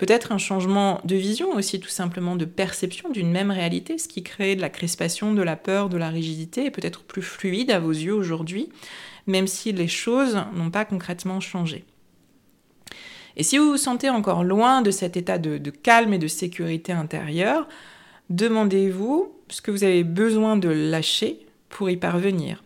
Peut-être 0.00 0.32
un 0.32 0.38
changement 0.38 1.02
de 1.04 1.14
vision 1.14 1.52
aussi, 1.52 1.78
tout 1.78 1.90
simplement 1.90 2.34
de 2.34 2.46
perception 2.46 3.10
d'une 3.10 3.30
même 3.30 3.50
réalité, 3.50 3.98
ce 3.98 4.08
qui 4.08 4.22
crée 4.22 4.56
de 4.56 4.62
la 4.62 4.70
crispation, 4.70 5.34
de 5.34 5.42
la 5.42 5.56
peur, 5.56 5.90
de 5.90 5.98
la 5.98 6.08
rigidité, 6.08 6.64
est 6.64 6.70
peut-être 6.70 7.02
plus 7.02 7.20
fluide 7.20 7.70
à 7.70 7.80
vos 7.80 7.90
yeux 7.90 8.14
aujourd'hui, 8.14 8.70
même 9.26 9.46
si 9.46 9.72
les 9.72 9.88
choses 9.88 10.40
n'ont 10.54 10.70
pas 10.70 10.86
concrètement 10.86 11.38
changé. 11.40 11.84
Et 13.36 13.42
si 13.42 13.58
vous 13.58 13.72
vous 13.72 13.76
sentez 13.76 14.08
encore 14.08 14.42
loin 14.42 14.80
de 14.80 14.90
cet 14.90 15.18
état 15.18 15.36
de, 15.36 15.58
de 15.58 15.70
calme 15.70 16.14
et 16.14 16.18
de 16.18 16.28
sécurité 16.28 16.92
intérieure, 16.92 17.68
demandez-vous 18.30 19.30
ce 19.50 19.60
que 19.60 19.70
vous 19.70 19.84
avez 19.84 20.02
besoin 20.02 20.56
de 20.56 20.70
lâcher 20.70 21.40
pour 21.68 21.90
y 21.90 21.98
parvenir. 21.98 22.64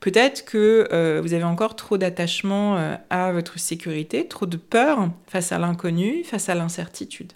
Peut-être 0.00 0.44
que 0.44 0.88
euh, 0.92 1.20
vous 1.22 1.32
avez 1.32 1.44
encore 1.44 1.74
trop 1.74 1.98
d'attachement 1.98 2.76
euh, 2.76 2.96
à 3.10 3.32
votre 3.32 3.58
sécurité, 3.58 4.26
trop 4.28 4.46
de 4.46 4.56
peur 4.56 5.08
face 5.26 5.52
à 5.52 5.58
l'inconnu, 5.58 6.22
face 6.24 6.48
à 6.48 6.54
l'incertitude. 6.54 7.32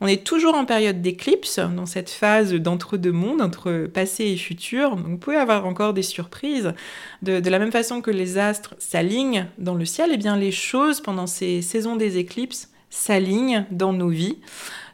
On 0.00 0.08
est 0.08 0.24
toujours 0.24 0.56
en 0.56 0.64
période 0.64 1.00
d'éclipse, 1.00 1.60
dans 1.60 1.86
cette 1.86 2.10
phase 2.10 2.52
d'entre-deux 2.54 3.12
mondes, 3.12 3.40
entre 3.40 3.86
passé 3.86 4.24
et 4.24 4.36
futur. 4.36 4.96
Vous 4.96 5.16
pouvez 5.16 5.36
avoir 5.36 5.64
encore 5.64 5.94
des 5.94 6.02
surprises. 6.02 6.74
De, 7.22 7.48
la 7.48 7.58
même 7.60 7.70
façon 7.70 8.00
que 8.00 8.10
les 8.10 8.36
astres 8.36 8.74
s'alignent 8.80 9.46
dans 9.58 9.76
le 9.76 9.84
ciel, 9.84 10.10
et 10.10 10.14
eh 10.14 10.16
bien 10.16 10.36
les 10.36 10.50
choses 10.50 11.00
pendant 11.00 11.28
ces 11.28 11.62
saisons 11.62 11.94
des 11.94 12.18
éclipses 12.18 12.68
s'alignent 12.90 13.64
dans 13.70 13.92
nos 13.92 14.08
vies, 14.08 14.38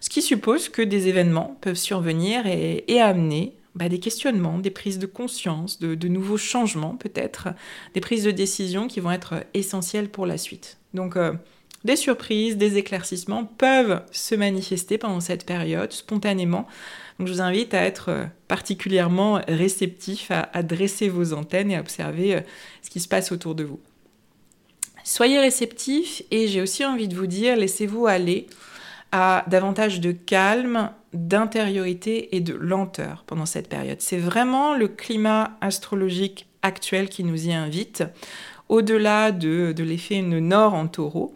ce 0.01 0.11
qui 0.11 0.21
suppose 0.21 0.69
que 0.69 0.83
des 0.83 1.09
événements 1.09 1.57
peuvent 1.63 1.75
survenir 1.75 2.47
et 2.47 3.01
amener 3.01 3.58
bah, 3.79 3.89
des 3.89 4.01
questionnements, 4.01 4.59
des 4.59 4.73
prises 4.73 4.99
de 4.99 5.07
conscience, 5.07 5.79
de, 5.79 6.09
nouveaux 6.09 6.37
changements 6.37 6.97
peut-être, 6.97 7.51
des 7.95 8.01
prises 8.01 8.25
de 8.25 8.33
décision 8.33 8.89
qui 8.89 8.99
vont 8.99 9.13
être 9.13 9.45
essentielles 9.55 10.09
pour 10.09 10.27
la 10.27 10.37
suite. 10.37 10.79
Donc 10.95 11.17
euh, 11.17 11.33
des 11.85 11.95
surprises, 11.95 12.57
des 12.57 12.77
éclaircissements 12.77 13.45
peuvent 13.45 14.03
se 14.11 14.35
manifester 14.35 14.99
pendant 14.99 15.21
cette 15.21 15.47
période 15.47 15.93
spontanément. 15.93 16.67
Donc 17.21 17.29
je 17.29 17.33
vous 17.35 17.41
invite 17.41 17.73
à 17.73 17.83
être 17.85 18.09
euh, 18.09 18.25
particulièrement 18.49 19.41
réceptif, 19.47 20.33
à, 20.33 20.63
dresser 20.65 21.09
vos 21.09 21.33
antennes 21.33 21.71
et 21.71 21.77
à 21.77 21.81
observer 21.81 22.35
euh, 22.35 22.41
ce 22.83 22.91
qui 22.91 22.99
se 22.99 23.07
passe 23.07 23.31
autour 23.31 23.55
de 23.55 23.63
vous. 23.63 23.79
Soyez 25.05 25.39
réceptif 25.39 26.25
et 26.33 26.49
j'ai 26.49 26.63
aussi 26.63 26.85
envie 26.85 27.07
de 27.07 27.15
vous 27.15 27.29
dire, 27.29 27.55
laissez-vous 27.55 28.09
aller 28.09 28.49
à 29.13 29.45
davantage 29.47 30.01
de 30.01 30.11
calme, 30.11 30.91
d'intériorité 31.13 32.37
et 32.37 32.41
de 32.41 32.55
lenteur 32.55 33.25
pendant 33.27 33.47
cette 33.47 33.69
période. 33.69 34.01
C'est 34.01 34.19
vraiment 34.19 34.75
le 34.75 34.89
climat 34.89 35.57
astrologique 35.61 36.47
actuel 36.63 37.09
qui 37.09 37.25
nous 37.25 37.49
y 37.49 37.53
invite, 37.53 38.05
au-delà 38.69 39.33
de, 39.33 39.75
l'effet 39.79 40.21
nord 40.23 40.75
en 40.75 40.87
taureau. 40.89 41.35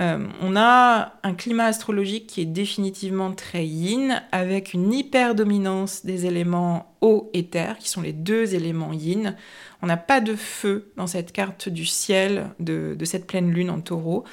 Euh, 0.00 0.28
on 0.40 0.54
a 0.54 1.14
un 1.24 1.34
climat 1.34 1.64
astrologique 1.64 2.28
qui 2.28 2.40
est 2.40 2.46
définitivement 2.46 3.32
très 3.32 3.66
yin, 3.66 4.22
avec 4.30 4.72
une 4.74 4.92
hyper-dominance 4.92 6.06
des 6.06 6.26
éléments 6.26 6.94
eau 7.00 7.30
et 7.34 7.46
terre, 7.46 7.78
qui 7.78 7.88
sont 7.88 8.02
les 8.02 8.12
deux 8.12 8.54
éléments 8.54 8.92
yin. 8.92 9.34
On 9.82 9.86
n'a 9.86 9.96
pas 9.96 10.20
de 10.20 10.36
feu 10.36 10.92
dans 10.96 11.08
cette 11.08 11.32
carte 11.32 11.68
du 11.68 11.84
ciel 11.84 12.50
de, 12.60 12.94
de 12.96 13.04
cette 13.04 13.26
pleine 13.26 13.50
lune 13.50 13.70
en 13.70 13.80
taureau. 13.80 14.24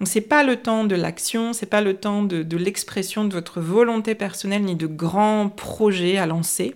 Donc 0.00 0.08
c'est 0.08 0.20
pas 0.20 0.42
le 0.42 0.56
temps 0.56 0.84
de 0.84 0.94
l'action, 0.94 1.52
c'est 1.52 1.66
pas 1.66 1.80
le 1.80 1.94
temps 1.94 2.22
de, 2.22 2.56
l'expression 2.56 3.24
de 3.24 3.32
votre 3.32 3.60
volonté 3.60 4.14
personnelle 4.14 4.62
ni 4.62 4.74
de 4.74 4.86
grands 4.86 5.48
projets 5.48 6.18
à 6.18 6.26
lancer. 6.26 6.74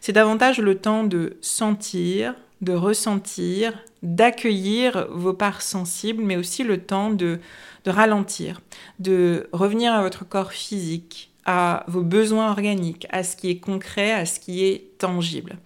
C'est 0.00 0.12
davantage 0.12 0.60
le 0.60 0.76
temps 0.76 1.04
de 1.04 1.36
sentir, 1.40 2.34
de 2.60 2.72
ressentir, 2.72 3.72
d'accueillir 4.02 5.08
vos 5.10 5.32
parts 5.32 5.62
sensibles, 5.62 6.22
mais 6.22 6.36
aussi 6.36 6.62
le 6.62 6.78
temps 6.78 7.10
de, 7.10 7.40
de 7.84 7.90
ralentir, 7.90 8.60
de 8.98 9.48
revenir 9.52 9.92
à 9.92 10.02
votre 10.02 10.26
corps 10.26 10.52
physique, 10.52 11.32
à 11.44 11.84
vos 11.88 12.02
besoins 12.02 12.50
organiques, 12.50 13.06
à 13.10 13.22
ce 13.22 13.36
qui 13.36 13.50
est 13.50 13.58
concret, 13.58 14.12
à 14.12 14.26
ce 14.26 14.38
qui 14.38 14.64
est 14.64 14.98
tangible. 14.98 15.56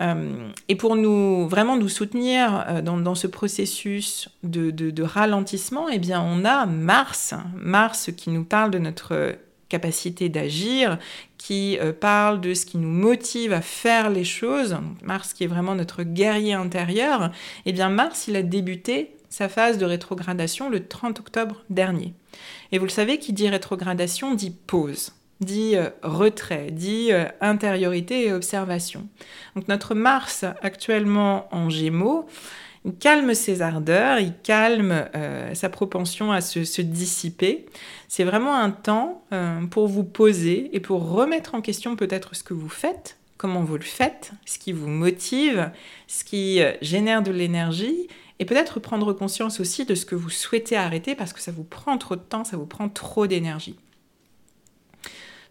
Euh, 0.00 0.50
et 0.68 0.74
pour 0.74 0.96
nous 0.96 1.48
vraiment 1.48 1.76
nous 1.76 1.88
soutenir 1.88 2.64
euh, 2.68 2.82
dans, 2.82 3.14
ce 3.14 3.26
processus 3.26 4.28
de, 4.42 5.02
ralentissement, 5.02 5.88
eh 5.88 5.98
bien, 5.98 6.20
on 6.20 6.44
a 6.44 6.66
Mars, 6.66 7.34
Mars 7.54 8.10
qui 8.16 8.30
nous 8.30 8.44
parle 8.44 8.70
de 8.70 8.78
notre 8.78 9.36
capacité 9.68 10.28
d'agir, 10.28 10.98
qui 11.38 11.78
euh, 11.78 11.92
parle 11.92 12.40
de 12.40 12.54
ce 12.54 12.66
qui 12.66 12.78
nous 12.78 12.90
motive 12.90 13.52
à 13.52 13.60
faire 13.60 14.10
les 14.10 14.24
choses. 14.24 14.76
Mars 15.02 15.32
qui 15.32 15.44
est 15.44 15.48
vraiment 15.48 15.74
notre 15.74 16.02
guerrier 16.02 16.54
intérieur. 16.54 17.30
Eh 17.66 17.72
bien, 17.72 17.88
Mars, 17.88 18.26
il 18.28 18.36
a 18.36 18.42
débuté 18.42 19.14
sa 19.28 19.48
phase 19.48 19.78
de 19.78 19.84
rétrogradation 19.84 20.70
le 20.70 20.86
30 20.86 21.20
octobre 21.20 21.64
dernier. 21.70 22.14
Et 22.72 22.78
vous 22.78 22.84
le 22.84 22.90
savez, 22.90 23.18
qui 23.18 23.32
dit 23.32 23.48
rétrogradation 23.48 24.34
dit 24.34 24.50
pause 24.50 25.12
dit 25.44 25.76
euh, 25.76 25.90
retrait, 26.02 26.70
dit 26.70 27.12
euh, 27.12 27.26
intériorité 27.40 28.26
et 28.26 28.32
observation. 28.32 29.06
Donc 29.54 29.68
notre 29.68 29.94
Mars 29.94 30.44
actuellement 30.62 31.48
en 31.52 31.70
Gémeaux, 31.70 32.26
il 32.84 32.94
calme 32.94 33.34
ses 33.34 33.62
ardeurs, 33.62 34.18
il 34.18 34.34
calme 34.42 35.06
euh, 35.14 35.54
sa 35.54 35.68
propension 35.68 36.32
à 36.32 36.40
se, 36.40 36.82
dissiper. 36.82 37.66
C'est 38.08 38.24
vraiment 38.24 38.56
un 38.56 38.70
temps 38.70 39.24
pour 39.70 39.88
vous 39.88 40.04
poser 40.04 40.70
et 40.74 40.80
pour 40.80 41.10
remettre 41.10 41.54
en 41.54 41.62
question 41.62 41.96
peut-être 41.96 42.36
ce 42.36 42.42
que 42.42 42.52
vous 42.52 42.68
faites, 42.68 43.16
comment 43.38 43.62
vous 43.62 43.76
le 43.76 43.82
faites, 43.82 44.32
ce 44.44 44.58
qui 44.58 44.72
vous 44.72 44.88
motive, 44.88 45.70
ce 46.08 46.24
qui 46.24 46.60
génère 46.82 47.22
de 47.22 47.32
l'énergie 47.32 48.06
et 48.38 48.44
peut-être 48.44 48.80
prendre 48.80 49.12
conscience 49.12 49.60
aussi 49.60 49.84
de 49.84 49.94
ce 49.94 50.04
que 50.04 50.14
vous 50.14 50.30
souhaitez 50.30 50.76
arrêter 50.76 51.14
parce 51.14 51.32
que 51.32 51.40
ça 51.40 51.52
vous 51.52 51.64
prend 51.64 51.96
trop 51.98 52.16
de 52.16 52.20
temps, 52.20 52.44
ça 52.44 52.56
vous 52.56 52.66
prend 52.66 52.88
trop 52.88 53.26
d'énergie. 53.26 53.76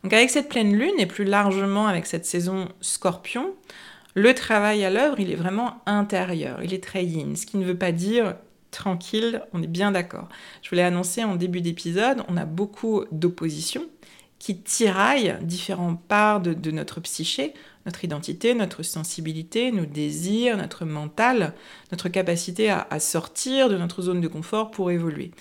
Donc 0.04 0.12
avec 0.14 0.30
cette 0.30 0.50
pleine 0.50 0.76
lune 0.76 1.00
et 1.00 1.06
plus 1.06 1.24
largement 1.24 1.88
avec 1.88 2.06
cette 2.06 2.26
saison 2.26 2.68
scorpion, 2.82 3.54
le 4.16 4.34
travail 4.34 4.84
à 4.84 4.90
l'œuvre, 4.90 5.20
il 5.20 5.32
est 5.32 5.36
vraiment 5.36 5.82
intérieur, 5.86 6.62
il 6.62 6.74
est 6.74 6.84
très 6.84 7.06
yin, 7.06 7.36
ce 7.36 7.46
qui 7.46 7.58
ne 7.58 7.66
veut 7.66 7.78
pas 7.78 7.92
dire 7.92 8.36
tranquille, 8.70 9.42
on 9.54 9.64
est 9.64 9.68
bien 9.68 9.92
d'accord. 9.92 10.28
Je 10.62 10.70
vous 10.70 10.76
l'ai 10.76 10.82
annoncé 10.82 11.24
en 11.24 11.36
début 11.36 11.62
d'épisode, 11.62 12.24
on 12.28 12.38
a 12.38 12.46
beaucoup 12.46 13.06
d'opposition 13.12 13.84
qui 14.40 14.58
tiraillent 14.58 15.38
différentes 15.42 16.02
parts 16.04 16.42
de, 16.42 16.72
notre 16.72 17.00
psyché, 17.00 17.54
notre 17.86 18.04
identité, 18.04 18.54
notre 18.56 18.84
sensibilité, 18.84 19.72
nos 19.72 19.86
désirs, 19.86 20.58
notre 20.58 20.84
mental, 20.84 21.54
notre 21.92 22.10
capacité 22.10 22.70
à 22.70 23.00
sortir 23.00 23.70
de 23.70 23.78
notre 23.78 24.02
zone 24.02 24.20
de 24.20 24.28
confort 24.28 24.70
pour 24.70 24.92
évoluer 24.92 25.32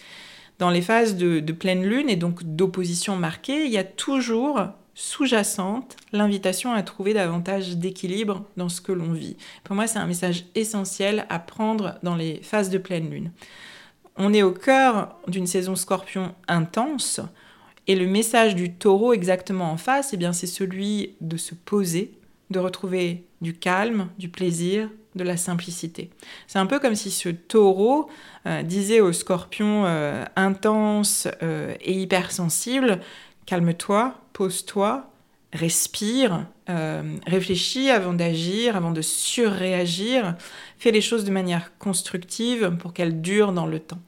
dans 0.62 0.71
les 0.71 0.81
phases 0.81 1.16
de, 1.16 1.40
pleine 1.52 1.83
lune 1.83 2.09
et 2.09 2.14
donc 2.14 2.45
d'opposition 2.45 3.16
marquée, 3.16 3.64
il 3.64 3.73
y 3.73 3.78
a 3.78 3.83
toujours 3.83 4.61
sous-jacente 4.95 5.97
l'invitation 6.12 6.73
à 6.73 6.85
trouver 6.85 7.14
davantage 7.14 7.78
d'équilibre 7.78 8.45
dans 8.57 8.69
ce 8.69 8.81
que 8.81 8.92
l'on 8.92 9.12
vit. 9.12 9.37
Pour 9.64 9.75
moi, 9.75 9.88
c'est 9.88 9.99
un 9.99 10.07
message 10.07 10.45
essentiel 10.54 11.26
à 11.31 11.40
prendre 11.40 11.99
dans 12.04 12.14
les 12.14 12.40
phases 12.45 12.71
de 12.71 12.78
pleine 12.78 13.11
lune. 13.11 13.33
On 14.16 14.33
est 14.33 14.45
au 14.45 14.52
cœur 14.52 15.16
d'une 15.26 15.49
saison 15.49 15.75
scorpion 15.75 16.33
intense 16.47 17.19
et 17.88 17.97
le 17.97 18.07
message 18.07 18.54
du 18.54 18.73
taureau 18.73 19.14
exactement 19.14 19.73
en 19.73 19.76
face, 19.76 20.12
eh 20.12 20.16
bien, 20.16 20.33
c'est 20.33 20.47
celui 20.47 21.16
de 21.21 21.38
se 21.38 21.57
poser, 21.57 22.12
de 22.50 22.61
retrouver 22.61 23.25
du 23.40 23.52
calme, 23.52 24.11
du 24.16 24.28
plaisir, 24.28 24.88
de 25.14 25.25
la 25.25 25.37
simplicité. 25.37 26.11
C'est 26.47 26.59
un 26.59 26.66
peu 26.66 26.78
comme 26.78 26.95
si 26.95 27.11
ce 27.11 27.28
taureau 27.28 28.09
euh, 28.47 28.62
disait 28.62 29.00
au 29.00 29.12
scorpion 29.12 29.85
euh, 29.87 30.25
intense 30.37 31.28
euh, 31.42 31.75
et 31.81 31.92
hypersensible, 31.92 33.00
calme-toi, 33.47 34.14
pose-toi, 34.33 35.09
respire, 35.52 36.46
réfléchis 37.27 37.90
avant 37.90 38.14
d'agir, 38.14 38.75
avant 38.75 38.90
de 38.90 39.03
surréagir, 39.03 40.35
fais 40.79 40.92
les 40.92 41.03
choses 41.03 41.27
de 41.27 41.31
manière 41.31 41.77
constructive 41.77 42.75
pour 42.79 42.94
qu'elles 42.94 43.20
durent 43.20 43.53
dans 43.53 43.66
le 43.66 43.79
temps. 43.79 43.98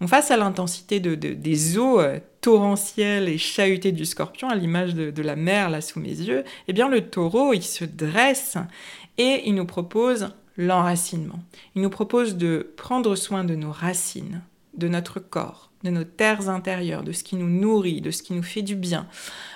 Donc 0.00 0.08
face 0.08 0.32
à 0.32 0.36
l'intensité 0.36 0.98
de, 0.98 1.14
des 1.14 1.78
eaux 1.78 2.00
torrentielles 2.40 3.28
et 3.28 3.38
chahutées 3.38 3.92
du 3.92 4.04
scorpion, 4.04 4.48
à 4.48 4.56
l'image 4.56 4.96
de, 4.96 5.12
de, 5.12 5.22
la 5.22 5.36
mer 5.36 5.70
là 5.70 5.80
sous 5.80 6.00
mes 6.00 6.08
yeux, 6.08 6.42
eh 6.66 6.72
bien 6.72 6.88
le 6.88 7.02
taureau, 7.02 7.52
il 7.52 7.62
se 7.62 7.84
dresse 7.84 8.56
et 9.16 9.42
il 9.46 9.54
nous 9.54 9.66
propose 9.66 10.30
l'enracinement. 10.56 11.40
Il 11.74 11.82
nous 11.82 11.90
propose 11.90 12.36
de 12.36 12.72
prendre 12.76 13.14
soin 13.16 13.44
de 13.44 13.54
nos 13.54 13.72
racines, 13.72 14.42
de 14.74 14.88
notre 14.88 15.20
corps, 15.20 15.70
de 15.84 15.90
nos 15.90 16.04
terres 16.04 16.48
intérieures, 16.48 17.02
de 17.02 17.12
ce 17.12 17.24
qui 17.24 17.36
nous 17.36 17.48
nourrit, 17.48 18.00
de 18.00 18.10
ce 18.10 18.22
qui 18.22 18.34
nous 18.34 18.42
fait 18.42 18.62
du 18.62 18.76
bien, 18.76 19.06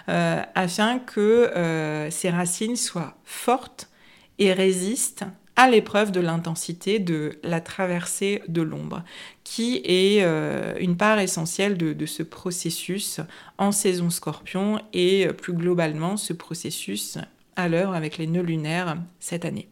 euh, 0.08 0.42
afin 0.54 0.98
que 0.98 1.20
euh, 1.20 2.10
ces 2.10 2.30
racines 2.30 2.76
soient 2.76 3.16
fortes 3.24 3.90
et 4.38 4.52
résistent 4.52 5.24
à 5.56 5.70
l'épreuve 5.70 6.10
de 6.10 6.18
l'intensité 6.18 6.98
de 6.98 7.38
la 7.44 7.60
traversée 7.60 8.42
de 8.48 8.62
l'ombre, 8.62 9.04
qui 9.44 9.82
est 9.84 10.24
euh, 10.24 10.74
une 10.80 10.96
part 10.96 11.20
essentielle 11.20 11.76
de, 11.76 11.92
de, 11.92 12.06
ce 12.06 12.24
processus 12.24 13.20
en 13.58 13.70
saison 13.70 14.10
scorpion 14.10 14.80
et 14.92 15.28
plus 15.28 15.52
globalement 15.52 16.16
ce 16.16 16.32
processus 16.32 17.18
à 17.54 17.68
l'heure 17.68 17.94
avec 17.94 18.18
les 18.18 18.26
nœuds 18.26 18.42
lunaires 18.42 18.96
cette 19.20 19.44
année. 19.44 19.68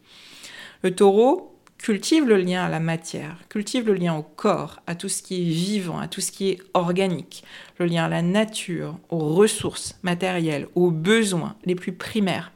Le 0.83 0.93
taureau 0.93 1.53
cultive 1.77 2.25
le 2.25 2.37
lien 2.37 2.63
à 2.63 2.69
la 2.69 2.79
matière, 2.79 3.37
cultive 3.49 3.87
le 3.87 3.93
lien 3.93 4.15
au 4.15 4.21
corps, 4.21 4.81
à 4.85 4.95
tout 4.95 5.09
ce 5.09 5.21
qui 5.21 5.41
est 5.41 5.49
vivant, 5.49 5.97
à 5.99 6.07
tout 6.07 6.21
ce 6.21 6.31
qui 6.31 6.49
est 6.49 6.59
organique, 6.73 7.43
le 7.77 7.85
lien 7.85 8.05
à 8.05 8.09
la 8.09 8.21
nature, 8.21 8.97
aux 9.09 9.33
ressources 9.33 9.97
matérielles, 10.03 10.67
aux 10.75 10.91
besoins 10.91 11.55
les 11.65 11.75
plus 11.75 11.93
primaires. 11.93 12.51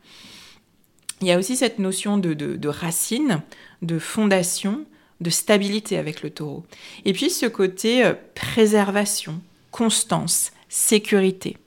Il 1.22 1.28
y 1.28 1.32
a 1.32 1.38
aussi 1.38 1.56
cette 1.56 1.80
notion 1.80 2.18
de, 2.18 2.68
racine, 2.68 3.42
de 3.82 3.98
fondation, 3.98 4.86
de 5.20 5.30
stabilité 5.30 5.98
avec 5.98 6.22
le 6.22 6.30
taureau. 6.30 6.66
Et 7.06 7.14
puis 7.14 7.30
ce 7.30 7.48
côté 7.48 8.06
euh, 8.06 8.14
préservation, 8.36 9.42
constance, 9.72 10.52
sécurité. 10.70 11.58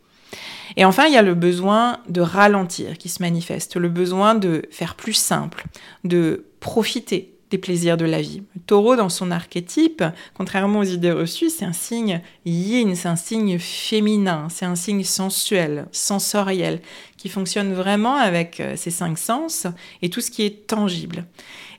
Et 0.76 0.84
enfin, 0.84 1.06
il 1.06 1.14
y 1.14 1.16
a 1.16 1.22
le 1.22 1.34
besoin 1.34 1.98
de 2.08 2.20
ralentir 2.20 2.98
qui 2.98 3.08
se 3.08 3.22
manifeste, 3.22 3.76
le 3.76 3.88
besoin 3.88 4.34
de 4.34 4.62
faire 4.70 4.94
plus 4.94 5.14
simple, 5.14 5.64
de 6.04 6.44
profiter 6.60 7.34
des 7.50 7.58
plaisirs 7.58 7.96
de 7.96 8.04
la 8.04 8.20
vie. 8.20 8.42
Le 8.54 8.60
taureau, 8.60 8.96
dans 8.96 9.08
son 9.08 9.30
archétype, 9.30 10.04
contrairement 10.34 10.80
aux 10.80 10.84
idées 10.84 11.12
reçues, 11.12 11.50
c'est 11.50 11.64
un 11.64 11.72
signe 11.72 12.22
yin, 12.46 12.94
c'est 12.94 13.08
un 13.08 13.16
signe 13.16 13.58
féminin, 13.58 14.46
c'est 14.50 14.66
un 14.66 14.76
signe 14.76 15.02
sensuel, 15.02 15.86
sensoriel, 15.90 16.80
qui 17.16 17.28
fonctionne 17.28 17.74
vraiment 17.74 18.14
avec 18.14 18.60
euh, 18.60 18.76
ses 18.76 18.90
cinq 18.90 19.18
sens 19.18 19.66
et 20.00 20.10
tout 20.10 20.20
ce 20.20 20.30
qui 20.30 20.42
est 20.42 20.66
tangible. 20.68 21.26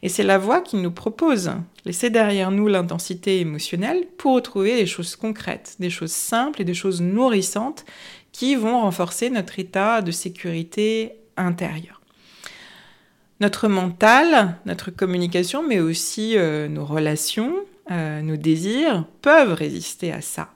Et 0.04 0.10
c'est 0.10 0.23
la 0.23 0.38
voie 0.38 0.62
qui 0.62 0.77
nous 0.77 0.91
propose, 0.91 1.51
laisser 1.86 2.10
derrière 2.10 2.51
nous 2.51 2.67
l'intensité 2.67 3.39
émotionnelle 3.39 4.06
pour 4.17 4.34
retrouver 4.34 4.75
des 4.75 4.86
choses 4.86 5.15
concrètes, 5.15 5.75
des 5.80 5.89
choses 5.89 6.12
simples 6.12 6.62
et 6.62 6.65
des 6.65 6.73
choses 6.73 7.01
nourrissantes 7.01 7.86
qui 8.31 8.55
vont 8.55 8.81
renforcer 8.81 9.29
notre 9.29 9.59
état 9.59 10.01
de 10.01 10.11
sécurité 10.11 11.13
intérieure. 11.37 12.01
Notre 13.39 13.67
mental, 13.67 14.57
notre 14.65 14.91
communication, 14.91 15.63
mais 15.67 15.79
aussi 15.79 16.37
euh, 16.37 16.67
nos 16.67 16.85
relations, 16.85 17.55
euh, 17.89 18.21
nos 18.21 18.37
désirs 18.37 19.05
peuvent 19.21 19.53
résister 19.53 20.11
à 20.11 20.21
ça. 20.21 20.49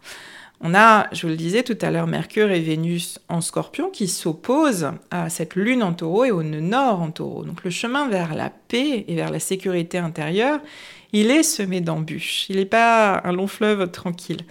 On 0.62 0.74
a, 0.74 1.08
je 1.12 1.24
vous 1.24 1.28
le 1.30 1.36
disais 1.36 1.64
tout 1.64 1.78
à 1.82 1.92
l'heure, 1.92 2.08
Mercure 2.08 2.52
et 2.52 2.62
Vénus 2.62 3.20
en 3.28 3.42
scorpion 3.42 3.90
qui 3.90 4.08
s'opposent 4.08 4.92
à 5.12 5.30
cette 5.30 5.56
lune 5.56 5.84
en 5.84 5.94
taureau 5.94 6.26
et 6.26 6.32
au 6.32 6.44
nœud 6.44 6.62
nord 6.62 7.02
en 7.02 7.12
taureau. 7.12 7.44
Donc 7.44 7.64
le 7.64 7.70
chemin 7.70 8.08
vers 8.08 8.36
la 8.36 8.50
paix 8.50 9.04
et 9.08 9.16
vers 9.16 9.32
la 9.32 9.40
sécurité 9.40 9.98
intérieure, 9.98 10.60
il 11.12 11.30
est 11.30 11.44
semé 11.44 11.82
d'embûches. 11.82 12.50
Il 12.50 12.56
n'est 12.56 12.66
pas 12.66 13.22
un 13.26 13.32
long 13.34 13.48
fleuve 13.48 13.92
tranquille. 13.92 14.42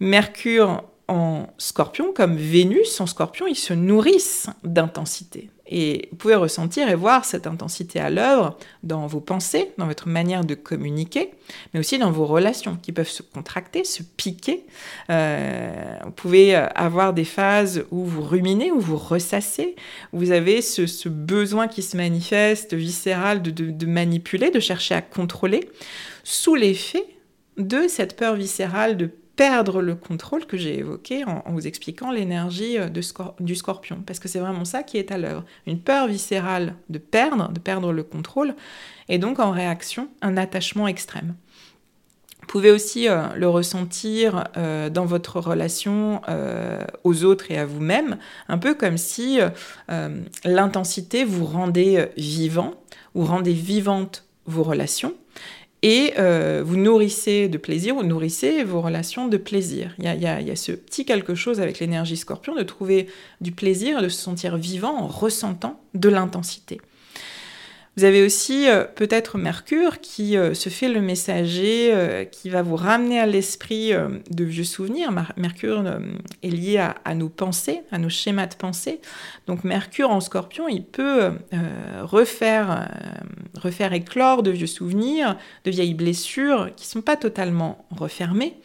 Mercure 0.00 0.84
en 1.08 1.46
scorpion, 1.58 2.12
comme 2.12 2.36
Vénus 2.36 3.00
en 3.00 3.06
scorpion, 3.06 3.46
ils 3.46 3.56
se 3.56 3.72
nourrissent 3.72 4.48
d'intensité. 4.64 5.50
Et 5.68 6.08
vous 6.10 6.16
pouvez 6.16 6.36
ressentir 6.36 6.88
et 6.88 6.94
voir 6.94 7.24
cette 7.24 7.46
intensité 7.46 7.98
à 7.98 8.08
l'œuvre 8.08 8.56
dans 8.84 9.06
vos 9.06 9.20
pensées, 9.20 9.72
dans 9.78 9.86
votre 9.86 10.08
manière 10.08 10.44
de 10.44 10.54
communiquer, 10.54 11.30
mais 11.72 11.80
aussi 11.80 11.98
dans 11.98 12.12
vos 12.12 12.24
relations 12.24 12.78
qui 12.80 12.92
peuvent 12.92 13.08
se 13.08 13.22
contracter, 13.22 13.82
se 13.82 14.04
piquer. 14.04 14.64
Euh, 15.10 15.96
vous 16.04 16.12
pouvez 16.12 16.54
avoir 16.54 17.12
des 17.14 17.24
phases 17.24 17.84
où 17.90 18.04
vous 18.04 18.22
ruminez, 18.22 18.70
où 18.70 18.78
vous 18.78 18.96
ressassez, 18.96 19.74
où 20.12 20.18
vous 20.18 20.30
avez 20.30 20.62
ce, 20.62 21.08
besoin 21.08 21.66
qui 21.66 21.82
se 21.82 21.96
manifeste 21.96 22.74
viscéral 22.74 23.42
de 23.42 23.86
manipuler, 23.86 24.50
de 24.50 24.60
chercher 24.60 24.94
à 24.94 25.02
contrôler, 25.02 25.68
sous 26.22 26.54
l'effet 26.54 27.04
de 27.56 27.88
cette 27.88 28.16
peur 28.16 28.34
viscérale 28.34 28.96
de 28.96 29.10
perdre 29.36 29.82
le 29.82 29.94
contrôle 29.94 30.46
que 30.46 30.56
j'ai 30.56 30.78
évoqué 30.78 31.24
en, 31.24 31.42
vous 31.46 31.66
expliquant 31.66 32.10
l'énergie 32.10 32.78
euh, 32.78 32.88
du 32.88 33.54
scorpion. 33.54 34.02
Parce 34.04 34.18
que 34.18 34.28
c'est 34.28 34.38
vraiment 34.38 34.64
ça 34.64 34.82
qui 34.82 34.96
est 34.96 35.12
à 35.12 35.18
l'œuvre. 35.18 35.44
Une 35.66 35.78
peur 35.78 36.08
viscérale 36.08 36.74
de 36.88 36.98
perdre, 36.98 37.52
de 37.52 37.60
perdre 37.60 37.92
le 37.92 38.02
contrôle, 38.02 38.54
et 39.08 39.18
donc 39.18 39.38
en 39.38 39.50
réaction, 39.50 40.08
un 40.22 40.36
attachement 40.36 40.88
extrême. 40.88 41.34
Vous 42.40 42.46
pouvez 42.48 42.70
aussi 42.70 43.08
euh, 43.08 43.26
le 43.34 43.48
ressentir 43.48 44.44
euh, 44.56 44.88
dans 44.88 45.04
votre 45.04 45.40
relation 45.40 46.22
aux 47.04 47.24
autres 47.24 47.50
et 47.50 47.58
à 47.58 47.66
vous-même, 47.66 48.18
un 48.48 48.58
peu 48.58 48.74
comme 48.74 48.96
si 48.96 49.38
l'intensité 50.44 51.24
vous 51.24 51.44
rendait 51.44 52.12
vivant 52.16 52.74
ou 53.14 53.24
rendait 53.24 53.52
vivante 53.52 54.24
vos 54.46 54.62
relations 54.62 55.14
et 55.82 56.14
vous 56.62 56.76
nourrissez 56.76 57.48
de 57.48 57.58
plaisir, 57.58 57.94
vous 57.94 58.02
nourrissez 58.02 58.64
vos 58.64 58.80
relations 58.80 59.28
de 59.28 59.36
plaisir. 59.36 59.94
Il 59.98 60.04
y 60.04 60.08
a, 60.08 60.40
il 60.40 60.46
y 60.46 60.50
a 60.50 60.56
ce 60.56 60.72
petit 60.72 61.04
quelque 61.04 61.34
chose 61.34 61.60
avec 61.60 61.78
l'énergie 61.78 62.16
scorpion 62.16 62.54
de 62.54 62.62
trouver 62.62 63.06
du 63.40 63.52
plaisir, 63.52 64.02
de 64.02 64.08
se 64.08 64.20
sentir 64.20 64.56
vivant 64.56 64.96
en 64.96 65.06
ressentant 65.06 65.80
de 65.94 66.08
l'intensité. 66.08 66.80
Vous 67.96 68.04
avez 68.04 68.22
aussi 68.22 68.68
euh, 68.68 68.84
peut-être 68.84 69.38
Mercure 69.38 70.02
qui 70.02 70.36
euh, 70.36 70.52
se 70.52 70.68
fait 70.68 70.90
le 70.90 71.00
messager, 71.00 71.94
euh, 71.94 72.24
qui 72.26 72.50
va 72.50 72.60
vous 72.60 72.76
ramener 72.76 73.18
à 73.18 73.24
l'esprit 73.24 73.92
de 73.92 74.44
vieux 74.44 74.64
souvenirs. 74.64 75.10
Mercure 75.38 75.82
est 76.42 76.50
lié 76.50 76.76
à, 76.76 77.14
nos 77.14 77.30
pensées, 77.30 77.82
à 77.90 77.98
nos 77.98 78.10
schémas 78.10 78.46
de 78.46 78.54
pensée. 78.54 79.00
Donc 79.46 79.64
Mercure 79.64 80.10
en 80.10 80.20
scorpion, 80.20 80.68
il 80.68 80.84
peut 80.84 81.32
refaire, 82.02 82.88
refaire 83.54 83.92
éclore 83.92 84.42
de 84.42 84.50
vieux 84.50 84.66
souvenirs, 84.66 85.36
de 85.64 85.70
vieilles 85.70 85.94
blessures 85.94 86.70
qui 86.76 86.86
ne 86.86 86.90
sont 86.90 87.02
pas 87.02 87.16
totalement 87.16 87.86
refermées 87.90 88.56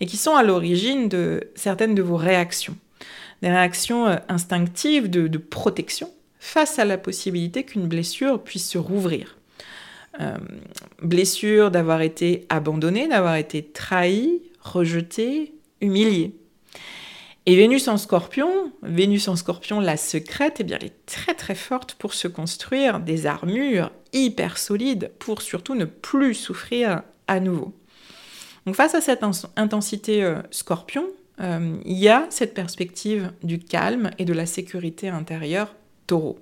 et 0.00 0.06
qui 0.06 0.16
sont 0.16 0.34
à 0.34 0.42
l'origine 0.42 1.08
de 1.08 1.50
certaines 1.54 1.94
de 1.94 2.02
vos 2.02 2.16
réactions. 2.16 2.76
Des 3.42 3.50
réactions 3.50 4.18
instinctives 4.28 5.10
de 5.10 5.38
protection 5.38 6.10
face 6.38 6.78
à 6.78 6.84
la 6.84 6.98
possibilité 6.98 7.64
qu'une 7.64 7.86
blessure 7.86 8.42
puisse 8.42 8.68
se 8.68 8.78
rouvrir. 8.78 9.36
Euh, 10.20 10.36
blessure 11.02 11.70
d'avoir 11.70 12.00
été 12.00 12.46
abandonné, 12.48 13.08
d'avoir 13.08 13.36
été 13.36 13.62
trahi, 13.62 14.42
rejeté, 14.60 15.54
humilié. 15.80 16.34
Et 17.46 17.56
Vénus 17.56 17.88
en 17.88 17.96
scorpion, 17.96 18.72
Vénus 18.82 19.28
en 19.28 19.36
scorpion, 19.36 19.80
la 19.80 19.96
secrète, 19.96 20.56
eh 20.60 20.64
bien, 20.64 20.76
elle 20.80 20.88
est 20.88 21.06
très 21.06 21.34
très 21.34 21.54
forte 21.54 21.94
pour 21.94 22.14
se 22.14 22.28
construire 22.28 23.00
des 23.00 23.26
armures 23.26 23.90
hyper 24.12 24.58
solides 24.58 25.12
pour 25.18 25.40
surtout 25.40 25.74
ne 25.74 25.84
plus 25.84 26.34
souffrir 26.34 27.02
à 27.26 27.40
nouveau. 27.40 27.72
Donc 28.66 28.74
face 28.74 28.94
à 28.94 29.00
cette 29.00 29.24
intensité 29.56 30.22
euh, 30.22 30.42
scorpion, 30.50 31.06
euh, 31.40 31.76
il 31.84 31.96
y 31.96 32.08
a 32.08 32.26
cette 32.28 32.52
perspective 32.52 33.32
du 33.42 33.58
calme 33.58 34.10
et 34.18 34.24
de 34.24 34.32
la 34.32 34.44
sécurité 34.44 35.08
intérieure 35.08 35.74
taureau. 36.08 36.40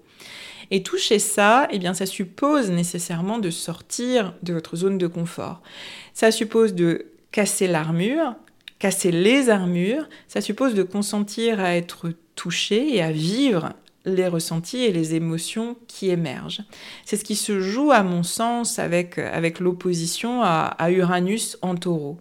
Et 0.70 0.82
toucher 0.82 1.18
ça, 1.18 1.68
eh 1.70 1.78
bien, 1.78 1.92
ça 1.92 2.06
suppose 2.06 2.70
nécessairement 2.70 3.38
de 3.38 3.50
sortir 3.50 4.34
de 4.42 4.54
votre 4.54 4.76
zone 4.76 4.98
de 4.98 5.06
confort. 5.06 5.60
Ça 6.14 6.30
suppose 6.30 6.74
de 6.74 7.06
casser 7.30 7.66
l'armure, 7.66 8.34
casser 8.78 9.12
les 9.12 9.50
armures, 9.50 10.08
ça 10.26 10.40
suppose 10.40 10.74
de 10.74 10.82
consentir 10.82 11.60
à 11.60 11.76
être 11.76 12.12
touché 12.34 12.94
et 12.96 13.02
à 13.02 13.12
vivre 13.12 13.74
les 14.04 14.28
ressentis 14.28 14.84
et 14.84 14.92
les 14.92 15.14
émotions 15.14 15.76
qui 15.88 16.10
émergent. 16.10 16.62
C'est 17.04 17.16
ce 17.16 17.24
qui 17.24 17.36
se 17.36 17.60
joue, 17.60 17.90
à 17.90 18.02
mon 18.02 18.22
sens, 18.22 18.78
avec, 18.78 19.18
avec 19.18 19.58
l'opposition 19.60 20.42
à, 20.42 20.74
à 20.78 20.90
Uranus 20.90 21.58
en 21.60 21.74
taureau. 21.74 22.18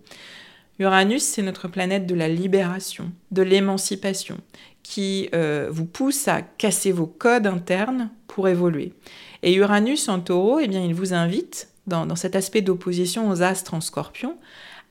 Uranus, 0.80 1.24
c'est 1.24 1.44
notre 1.44 1.68
planète 1.68 2.06
de 2.06 2.16
la 2.16 2.28
libération, 2.28 3.12
de 3.32 3.44
l'émancipation, 3.44 4.38
qui 4.86 5.30
euh, 5.34 5.67
vous 5.71 5.86
pousse 5.86 6.28
à 6.28 6.43
casser 6.43 6.91
vos 6.91 7.08
codes 7.08 7.48
internes 7.48 8.12
pour 8.28 8.48
évoluer. 8.48 8.93
Et 9.41 9.56
Uranus 9.56 10.10
en 10.10 10.19
taureau, 10.19 10.60
eh 10.60 10.67
bien, 10.67 10.84
il 10.84 10.93
vous 10.93 11.15
invite, 11.15 11.69
dans, 11.88 12.15
cet 12.15 12.36
aspect 12.36 12.62
d'opposition 12.62 13.28
aux 13.28 13.41
astres 13.41 13.74
en 13.74 13.82
scorpion, 13.82 14.38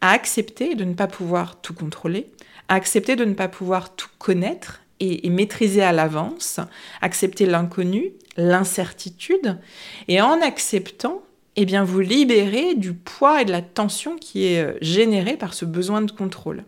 à 0.01 0.11
accepter 0.11 0.75
de 0.75 0.83
ne 0.85 0.95
pas 0.95 1.07
pouvoir 1.07 1.61
tout 1.61 1.75
contrôler, 1.75 2.27
à 2.69 2.75
accepter 2.75 3.15
de 3.15 3.25
ne 3.25 3.35
pas 3.35 3.47
pouvoir 3.47 3.95
tout 3.95 4.09
connaître 4.19 4.83
et, 4.99 5.31
maîtriser 5.31 5.83
à 5.83 5.93
l'avance, 5.93 6.59
accepter 7.01 7.47
l'inconnu, 7.47 8.15
l'incertitude, 8.37 9.61
et 10.09 10.21
en 10.21 10.43
acceptant, 10.43 11.23
eh 11.55 11.67
bien, 11.67 11.85
vous 11.85 12.01
libérer 12.01 12.75
du 12.75 12.95
poids 12.95 13.43
et 13.43 13.45
de 13.45 13.53
la 13.53 13.63
tension 13.63 14.17
qui 14.17 14.47
est 14.47 14.61
euh, 14.61 14.77
générée 14.81 15.37
par 15.37 15.55
ce 15.55 15.65
besoin 15.65 16.03
de 16.03 16.11
contrôle. 16.11 16.65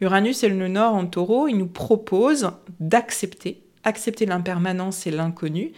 Uranus 0.00 0.42
et 0.42 0.48
le 0.48 0.68
Nord 0.68 0.94
en 0.94 1.06
taureau, 1.06 1.48
il 1.48 1.56
nous 1.56 1.66
propose 1.66 2.50
d'accepter, 2.80 3.62
accepter 3.84 4.26
l'impermanence 4.26 5.06
et 5.06 5.10
l'inconnu, 5.10 5.72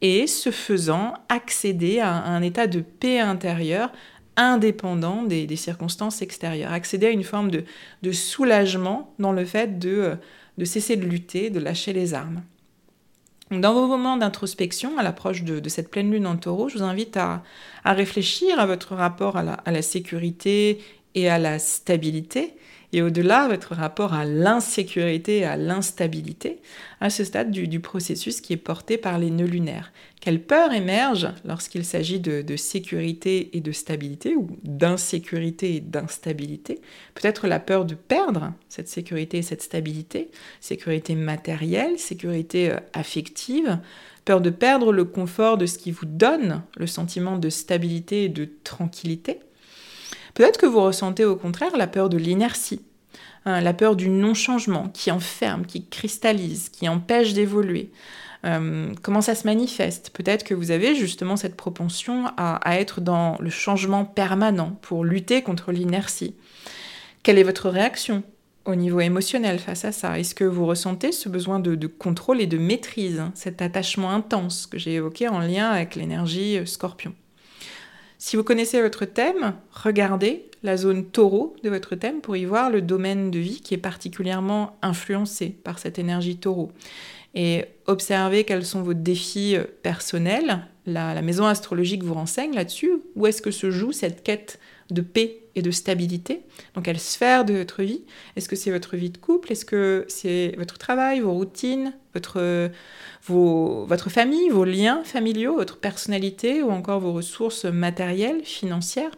et 0.00 0.26
ce 0.26 0.50
faisant, 0.50 1.14
accéder 1.28 2.00
à 2.00 2.12
un 2.12 2.42
état 2.42 2.66
de 2.66 2.80
paix 2.80 3.20
intérieure 3.20 3.92
indépendant 4.36 5.22
des, 5.22 5.56
circonstances 5.56 6.22
extérieures, 6.22 6.72
accéder 6.72 7.06
à 7.06 7.10
une 7.10 7.24
forme 7.24 7.50
de, 7.50 8.12
soulagement 8.12 9.12
dans 9.18 9.32
le 9.32 9.44
fait 9.44 9.78
de, 9.78 10.16
cesser 10.64 10.96
de 10.96 11.04
lutter, 11.04 11.50
de 11.50 11.60
lâcher 11.60 11.92
les 11.92 12.14
armes. 12.14 12.42
Dans 13.50 13.74
vos 13.74 13.86
moments 13.86 14.16
d'introspection, 14.16 14.96
à 14.96 15.02
l'approche 15.02 15.42
de, 15.42 15.68
cette 15.68 15.90
pleine 15.90 16.10
lune 16.10 16.26
en 16.26 16.36
taureau, 16.36 16.68
je 16.68 16.78
vous 16.78 16.84
invite 16.84 17.16
à, 17.16 17.42
réfléchir 17.84 18.58
à 18.58 18.66
votre 18.66 18.94
rapport 18.94 19.36
à 19.36 19.70
la 19.70 19.82
sécurité 19.82 20.80
et 21.14 21.28
à 21.28 21.38
la 21.38 21.58
stabilité, 21.58 22.54
et 22.92 23.02
au-delà, 23.02 23.46
votre 23.46 23.74
rapport 23.74 24.14
à 24.14 24.24
l'insécurité 24.24 25.44
à 25.44 25.56
l'instabilité, 25.56 26.60
à 27.00 27.08
ce 27.08 27.24
stade 27.24 27.50
du, 27.50 27.80
processus 27.80 28.40
qui 28.40 28.52
est 28.52 28.58
porté 28.58 28.98
par 28.98 29.18
les 29.18 29.30
nœuds 29.30 29.46
lunaires. 29.46 29.92
Quelle 30.20 30.42
peur 30.42 30.72
émerge 30.72 31.28
lorsqu'il 31.44 31.84
s'agit 31.84 32.20
de, 32.20 32.56
sécurité 32.56 33.56
et 33.56 33.60
de 33.60 33.72
stabilité, 33.72 34.34
ou 34.34 34.48
d'insécurité 34.64 35.76
et 35.76 35.80
d'instabilité? 35.80 36.80
Peut-être 37.14 37.46
la 37.46 37.60
peur 37.60 37.84
de 37.84 37.94
perdre 37.94 38.52
cette 38.68 38.88
sécurité 38.88 39.38
et 39.38 39.42
cette 39.42 39.62
stabilité, 39.62 40.30
sécurité 40.60 41.14
matérielle, 41.14 41.98
sécurité 41.98 42.70
euh, 42.70 42.76
affective, 42.92 43.78
peur 44.24 44.40
de 44.40 44.50
perdre 44.50 44.92
le 44.92 45.04
confort 45.04 45.56
de 45.56 45.66
ce 45.66 45.78
qui 45.78 45.90
vous 45.90 46.06
donne 46.06 46.62
le 46.76 46.86
sentiment 46.86 47.38
de 47.38 47.48
stabilité 47.48 48.24
et 48.24 48.28
de 48.28 48.48
tranquillité? 48.64 49.40
Peut-être 50.34 50.58
que 50.58 50.66
vous 50.66 50.80
ressentez 50.80 51.24
au 51.24 51.36
contraire 51.36 51.76
la 51.76 51.86
peur 51.86 52.08
de 52.08 52.16
l'inertie, 52.16 52.82
hein, 53.44 53.60
la 53.60 53.74
peur 53.74 53.96
du 53.96 54.08
non-changement 54.08 54.88
qui 54.88 55.10
enferme, 55.10 55.66
qui 55.66 55.86
cristallise, 55.86 56.68
qui 56.68 56.88
empêche 56.88 57.32
d'évoluer. 57.32 57.90
Euh, 58.44 58.94
comment 59.02 59.20
ça 59.20 59.34
se 59.34 59.46
manifeste? 59.46 60.10
Peut-être 60.10 60.44
que 60.44 60.54
vous 60.54 60.70
avez 60.70 60.94
justement 60.94 61.36
cette 61.36 61.56
propension 61.56 62.26
à, 62.36 62.78
être 62.78 63.00
dans 63.00 63.36
le 63.38 63.50
changement 63.50 64.04
permanent 64.04 64.78
pour 64.82 65.04
lutter 65.04 65.42
contre 65.42 65.72
l'inertie. 65.72 66.34
Quelle 67.22 67.38
est 67.38 67.44
votre 67.44 67.68
réaction 67.68 68.22
au 68.64 68.74
niveau 68.74 69.00
émotionnel 69.00 69.58
face 69.58 69.84
à 69.84 69.92
ça? 69.92 70.18
Est-ce 70.18 70.34
que 70.34 70.44
vous 70.44 70.64
ressentez 70.64 71.12
ce 71.12 71.28
besoin 71.28 71.60
de, 71.60 71.86
contrôle 71.86 72.40
et 72.40 72.46
de 72.46 72.58
maîtrise, 72.58 73.22
cet 73.34 73.60
attachement 73.60 74.10
intense 74.10 74.66
que 74.66 74.78
j'ai 74.78 74.94
évoqué 74.94 75.28
en 75.28 75.40
lien 75.40 75.68
avec 75.68 75.94
l'énergie 75.94 76.58
euh, 76.58 76.66
scorpion? 76.66 77.12
Si 78.22 78.36
vous 78.36 78.44
connaissez 78.44 78.82
votre 78.82 79.06
thème, 79.06 79.54
regardez 79.72 80.44
la 80.62 80.76
zone 80.76 81.06
taureau 81.06 81.56
de 81.64 81.70
votre 81.70 81.94
thème 81.94 82.20
pour 82.20 82.36
y 82.36 82.44
voir 82.44 82.68
le 82.68 82.82
domaine 82.82 83.30
de 83.30 83.38
vie 83.38 83.62
qui 83.62 83.72
est 83.72 83.78
particulièrement 83.78 84.76
influencé 84.82 85.48
par 85.48 85.78
cette 85.78 85.98
énergie 85.98 86.36
taureau. 86.36 86.70
Et 87.34 87.64
observez 87.86 88.44
quels 88.44 88.66
sont 88.66 88.82
vos 88.82 88.92
défis 88.92 89.56
euh, 89.56 89.64
personnels. 89.82 90.66
La, 90.84 91.22
maison 91.22 91.46
astrologique 91.46 92.04
vous 92.04 92.12
renseigne 92.12 92.54
là-dessus. 92.54 92.92
Où 93.16 93.26
est-ce 93.26 93.40
que 93.40 93.50
se 93.50 93.70
joue 93.70 93.92
cette 93.92 94.22
quête 94.22 94.60
de 94.92 95.02
paix 95.02 95.40
et 95.54 95.62
de 95.62 95.70
stabilité. 95.70 96.42
Dans 96.74 96.82
quelle 96.82 96.98
sphère 96.98 97.44
de 97.44 97.54
votre 97.54 97.82
vie. 97.82 98.02
Est-ce 98.36 98.48
que 98.48 98.56
c'est 98.56 98.70
votre 98.70 98.96
vie 98.96 99.10
de 99.10 99.18
couple? 99.18 99.52
Est-ce 99.52 99.64
que 99.64 100.04
c'est 100.08 100.54
votre 100.56 100.78
travail, 100.78 101.20
vos 101.20 101.32
routines, 101.32 101.94
votre, 102.14 102.70
votre 103.26 104.10
famille, 104.10 104.48
vos 104.48 104.64
liens 104.64 105.02
familiaux, 105.04 105.56
votre 105.56 105.78
personnalité 105.78 106.62
ou 106.62 106.70
encore 106.70 107.00
vos 107.00 107.12
ressources 107.12 107.64
matérielles, 107.64 108.42
financières? 108.44 109.12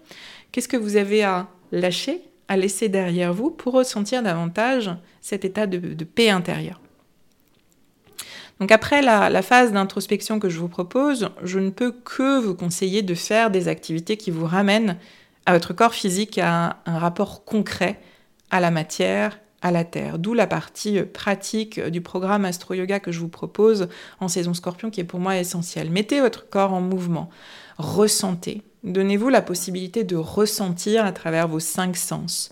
Qu'est-ce 0.50 0.68
que 0.68 0.76
vous 0.76 0.96
avez 0.96 1.22
à 1.22 1.48
lâcher, 1.70 2.22
à 2.48 2.56
laisser 2.56 2.88
derrière 2.88 3.32
vous 3.32 3.50
pour 3.50 3.74
ressentir 3.74 4.22
davantage 4.22 4.90
cet 5.20 5.44
état 5.44 5.66
de, 5.66 6.04
paix 6.04 6.30
intérieure? 6.30 6.80
Donc 8.60 8.70
après 8.70 9.02
la, 9.02 9.28
la 9.28 9.42
phase 9.42 9.72
d'introspection 9.72 10.38
que 10.38 10.48
je 10.48 10.58
vous 10.58 10.68
propose, 10.68 11.30
je 11.42 11.58
ne 11.58 11.70
peux 11.70 11.90
que 11.90 12.38
vous 12.38 12.54
conseiller 12.54 13.02
de 13.02 13.14
faire 13.14 13.50
des 13.50 13.66
activités 13.66 14.16
qui 14.16 14.30
vous 14.30 14.46
ramènent 14.46 14.98
à 15.46 15.52
votre 15.52 15.72
corps 15.72 15.94
physique 15.94 16.38
à 16.38 16.76
un, 16.86 16.98
rapport 16.98 17.44
concret 17.44 18.00
à 18.50 18.60
la 18.60 18.70
matière, 18.70 19.38
à 19.60 19.70
la 19.70 19.84
Terre. 19.84 20.18
D'où 20.18 20.34
la 20.34 20.46
partie 20.46 20.98
euh, 20.98 21.04
pratique 21.04 21.80
du 21.80 22.00
programme 22.00 22.44
Astro 22.44 22.74
Yoga 22.74 23.00
que 23.00 23.12
je 23.12 23.20
vous 23.20 23.28
propose 23.28 23.88
en 24.20 24.28
saison 24.28 24.54
scorpion 24.54 24.90
qui 24.90 25.00
est 25.00 25.04
pour 25.04 25.20
moi 25.20 25.36
essentielle. 25.36 25.90
Mettez 25.90 26.20
votre 26.20 26.48
corps 26.48 26.72
en 26.72 26.80
mouvement, 26.80 27.30
ressentez. 27.78 28.62
Donnez-vous 28.84 29.28
la 29.28 29.42
possibilité 29.42 30.02
de 30.02 30.16
ressentir 30.16 31.04
à 31.04 31.12
travers 31.12 31.46
vos 31.46 31.60
cinq 31.60 31.96
sens. 31.96 32.50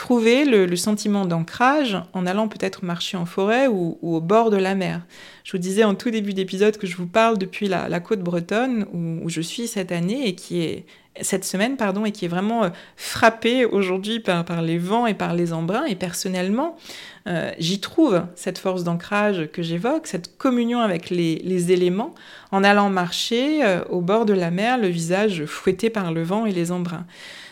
Trouvez 0.00 0.46
le, 0.46 0.74
sentiment 0.76 1.26
d'ancrage 1.26 1.98
en 2.14 2.26
allant 2.26 2.48
peut-être 2.48 2.86
marcher 2.86 3.18
en 3.18 3.26
forêt 3.26 3.66
ou, 3.66 3.98
au 4.00 4.22
bord 4.22 4.48
de 4.48 4.56
la 4.56 4.74
mer. 4.74 5.02
Je 5.44 5.52
vous 5.52 5.58
disais 5.58 5.84
en 5.84 5.94
tout 5.94 6.10
début 6.10 6.32
d'épisode 6.32 6.78
que 6.78 6.86
je 6.86 6.96
vous 6.96 7.06
parle 7.06 7.36
depuis 7.36 7.68
la, 7.68 8.00
côte 8.00 8.20
bretonne 8.20 8.86
où, 8.94 9.28
je 9.28 9.42
suis 9.42 9.68
cette 9.68 9.92
année 9.92 10.26
et 10.26 10.34
qui 10.34 10.62
est 10.62 10.86
cette 11.20 11.44
semaine, 11.44 11.76
pardon, 11.76 12.04
et 12.04 12.12
qui 12.12 12.24
est 12.24 12.28
vraiment 12.28 12.64
euh, 12.64 12.68
frappée 12.96 13.64
aujourd'hui 13.64 14.20
par, 14.20 14.62
les 14.62 14.78
vents 14.78 15.06
et 15.06 15.14
par 15.14 15.34
les 15.34 15.52
embruns. 15.52 15.84
Et 15.84 15.96
personnellement, 15.96 16.76
euh, 17.26 17.50
j'y 17.58 17.80
trouve 17.80 18.22
cette 18.36 18.58
force 18.58 18.84
d'ancrage 18.84 19.48
que 19.52 19.62
j'évoque, 19.62 20.06
cette 20.06 20.36
communion 20.38 20.80
avec 20.80 21.10
les, 21.10 21.72
éléments, 21.72 22.14
en 22.52 22.62
allant 22.62 22.90
marcher 22.90 23.64
euh, 23.64 23.82
au 23.90 24.00
bord 24.00 24.24
de 24.24 24.32
la 24.32 24.50
mer, 24.50 24.78
le 24.78 24.88
visage 24.88 25.44
fouetté 25.46 25.90
par 25.90 26.12
le 26.12 26.22
vent 26.22 26.46
et 26.46 26.52
les 26.52 26.72
embruns. 26.72 27.06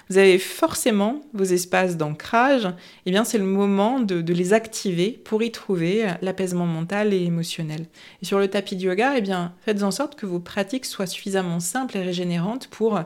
Vous 0.09 0.17
avez 0.17 0.39
forcément 0.39 1.21
vos 1.35 1.45
espaces 1.45 1.99
d'ancrage, 1.99 2.65
et 2.65 2.71
eh 3.07 3.11
bien 3.11 3.25
c'est 3.25 3.37
le 3.37 3.45
moment 3.45 4.01
de, 4.01 4.33
les 4.33 4.55
activer 4.55 5.11
pour 5.11 5.43
y 5.43 5.53
trouver 5.53 6.07
l'apaisement 6.23 6.65
mental 6.65 7.13
et 7.13 7.23
émotionnel. 7.25 7.85
Et 8.23 8.25
sur 8.25 8.39
le 8.39 8.49
tapis 8.49 8.77
de 8.77 8.85
yoga, 8.85 9.19
eh 9.19 9.21
bien 9.21 9.53
faites 9.67 9.83
en 9.83 9.91
sorte 9.91 10.15
que 10.15 10.25
vos 10.25 10.41
pratiques 10.41 10.87
soient 10.87 11.07
suffisamment 11.07 11.61
simples 11.61 11.99
et 11.99 12.03
régénérantes 12.03 12.69
pour 12.69 12.99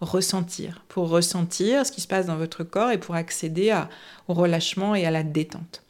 ressentir, 0.00 0.84
pour 0.88 1.08
ressentir 1.08 1.84
ce 1.84 1.92
qui 1.92 2.00
se 2.00 2.08
passe 2.08 2.26
dans 2.26 2.36
votre 2.36 2.64
corps 2.64 2.90
et 2.90 2.98
pour 2.98 3.14
accéder 3.14 3.74
au 4.28 4.34
relâchement 4.34 4.94
et 4.94 5.06
à 5.06 5.10
la 5.10 5.22
détente. 5.22 5.82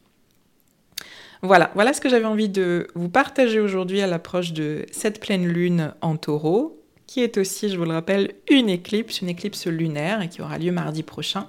Voilà, 1.43 1.71
voilà 1.75 1.93
ce 1.93 2.01
que 2.01 2.09
j'avais 2.09 2.25
envie 2.25 2.49
de 2.49 2.89
vous 2.95 3.09
partager 3.09 3.61
aujourd'hui 3.61 4.01
à 4.01 4.07
l'approche 4.07 4.53
de 4.53 4.87
cette 4.91 5.21
pleine 5.21 5.47
lune 5.47 5.95
en 6.01 6.17
taureau, 6.17 6.83
qui 7.07 7.23
est 7.23 7.39
aussi, 7.39 7.69
je 7.69 7.79
vous 7.79 7.85
le 7.85 7.93
rappelle, 7.93 8.35
une 8.51 8.69
éclipse, 8.69 9.21
une 9.21 9.29
éclipse 9.29 9.67
lunaire 9.67 10.21
et 10.21 10.29
qui 10.29 10.43
aura 10.43 10.59
lieu 10.59 10.73
mardi 10.73 11.03
prochain. 11.03 11.49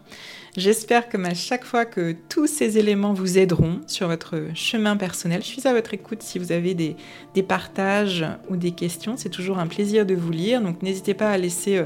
J'espère 0.56 1.10
que 1.10 1.18
à 1.18 1.34
chaque 1.34 1.66
fois 1.66 1.86
que 1.86 2.16
tous 2.30 2.48
ces 2.48 2.78
éléments 2.78 3.14
vous 3.14 3.38
aideront 3.38 3.82
sur 3.88 4.08
votre 4.08 4.36
chemin 4.54 4.96
personnel, 4.96 5.42
je 5.42 5.48
suis 5.48 5.68
à 5.68 5.74
votre 5.74 5.94
écoute 5.94 6.22
si 6.22 6.40
vous 6.40 6.52
avez 6.52 6.76
des, 6.76 6.96
partages 7.44 8.26
ou 8.50 8.58
des 8.58 8.72
questions. 8.72 9.16
C'est 9.18 9.30
toujours 9.30 9.58
un 9.58 9.68
plaisir 9.68 10.06
de 10.06 10.14
vous 10.14 10.32
lire, 10.32 10.62
donc 10.62 10.82
n'hésitez 10.84 11.14
pas 11.14 11.32
à 11.32 11.38
laisser... 11.38 11.78
Euh, 11.78 11.86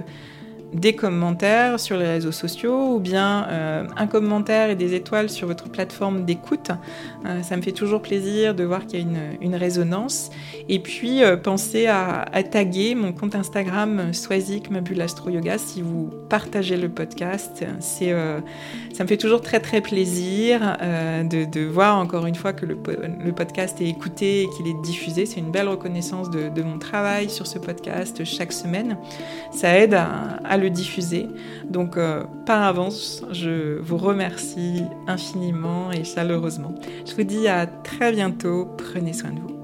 des 0.74 0.94
commentaires 0.94 1.80
sur 1.80 1.98
les 1.98 2.08
réseaux 2.08 2.32
sociaux 2.32 2.96
ou 2.96 3.00
bien 3.00 3.48
euh, 3.50 3.88
un 3.96 4.08
commentaire 4.08 4.70
et 4.70 4.76
des 4.76 4.96
étoiles 4.96 5.30
sur 5.30 5.48
votre 5.48 5.70
plateforme 5.70 6.26
d'écoute. 6.26 6.72
Euh, 7.26 7.42
ça 7.44 7.56
me 7.58 7.62
fait 7.62 7.72
toujours 7.72 8.02
plaisir 8.02 8.56
de 8.56 8.64
voir 8.64 8.86
qu'il 8.86 9.00
y 9.00 9.04
a 9.04 9.06
une, 9.42 9.56
résonance. 9.56 10.32
Et 10.68 10.80
puis 10.80 11.24
euh, 11.24 11.38
pensez 11.38 11.88
à, 11.88 12.26
taguer 12.52 12.96
mon 12.96 13.14
compte 13.14 13.36
Instagram 13.36 14.14
Swazik 14.14 14.70
Mabulastro 14.72 15.30
Yoga 15.30 15.58
si 15.58 15.82
vous 15.82 16.10
partagez 16.30 16.76
le 16.76 16.90
podcast. 16.90 17.64
Ça 17.80 19.04
me 19.04 19.08
fait 19.08 19.18
toujours 19.18 19.42
très 19.42 19.60
très 19.60 19.82
plaisir 19.82 20.78
de, 20.82 21.66
voir 21.66 21.98
encore 21.98 22.26
une 22.26 22.36
fois 22.36 22.54
que 22.54 22.66
le, 22.66 22.76
podcast 22.76 23.80
est 23.80 23.88
écouté 23.88 24.42
et 24.42 24.50
qu'il 24.50 24.68
est 24.68 24.82
diffusé. 24.84 25.26
C'est 25.26 25.40
une 25.40 25.52
belle 25.52 25.68
reconnaissance 25.68 26.30
de, 26.30 26.64
mon 26.64 26.80
travail 26.80 27.30
sur 27.30 27.46
ce 27.46 27.60
podcast 27.60 28.24
chaque 28.24 28.54
semaine. 28.54 28.98
Ça 29.52 29.78
aide 29.78 29.94
à, 29.94 30.40
à 30.44 30.58
diffuser. 30.70 31.28
Donc 31.70 31.98
euh, 31.98 32.24
par 32.46 32.64
avance, 32.64 33.24
je 33.32 33.80
vous 33.80 33.98
remercie 33.98 34.84
infiniment 35.08 35.92
et 35.92 36.04
chaleureusement. 36.04 36.76
Je 37.06 37.14
vous 37.16 37.24
dis 37.24 37.48
à 37.48 37.66
très 37.66 38.12
bientôt. 38.12 38.68
Prenez 38.78 39.14
soin 39.14 39.32
de 39.32 39.40
vous. 39.40 39.63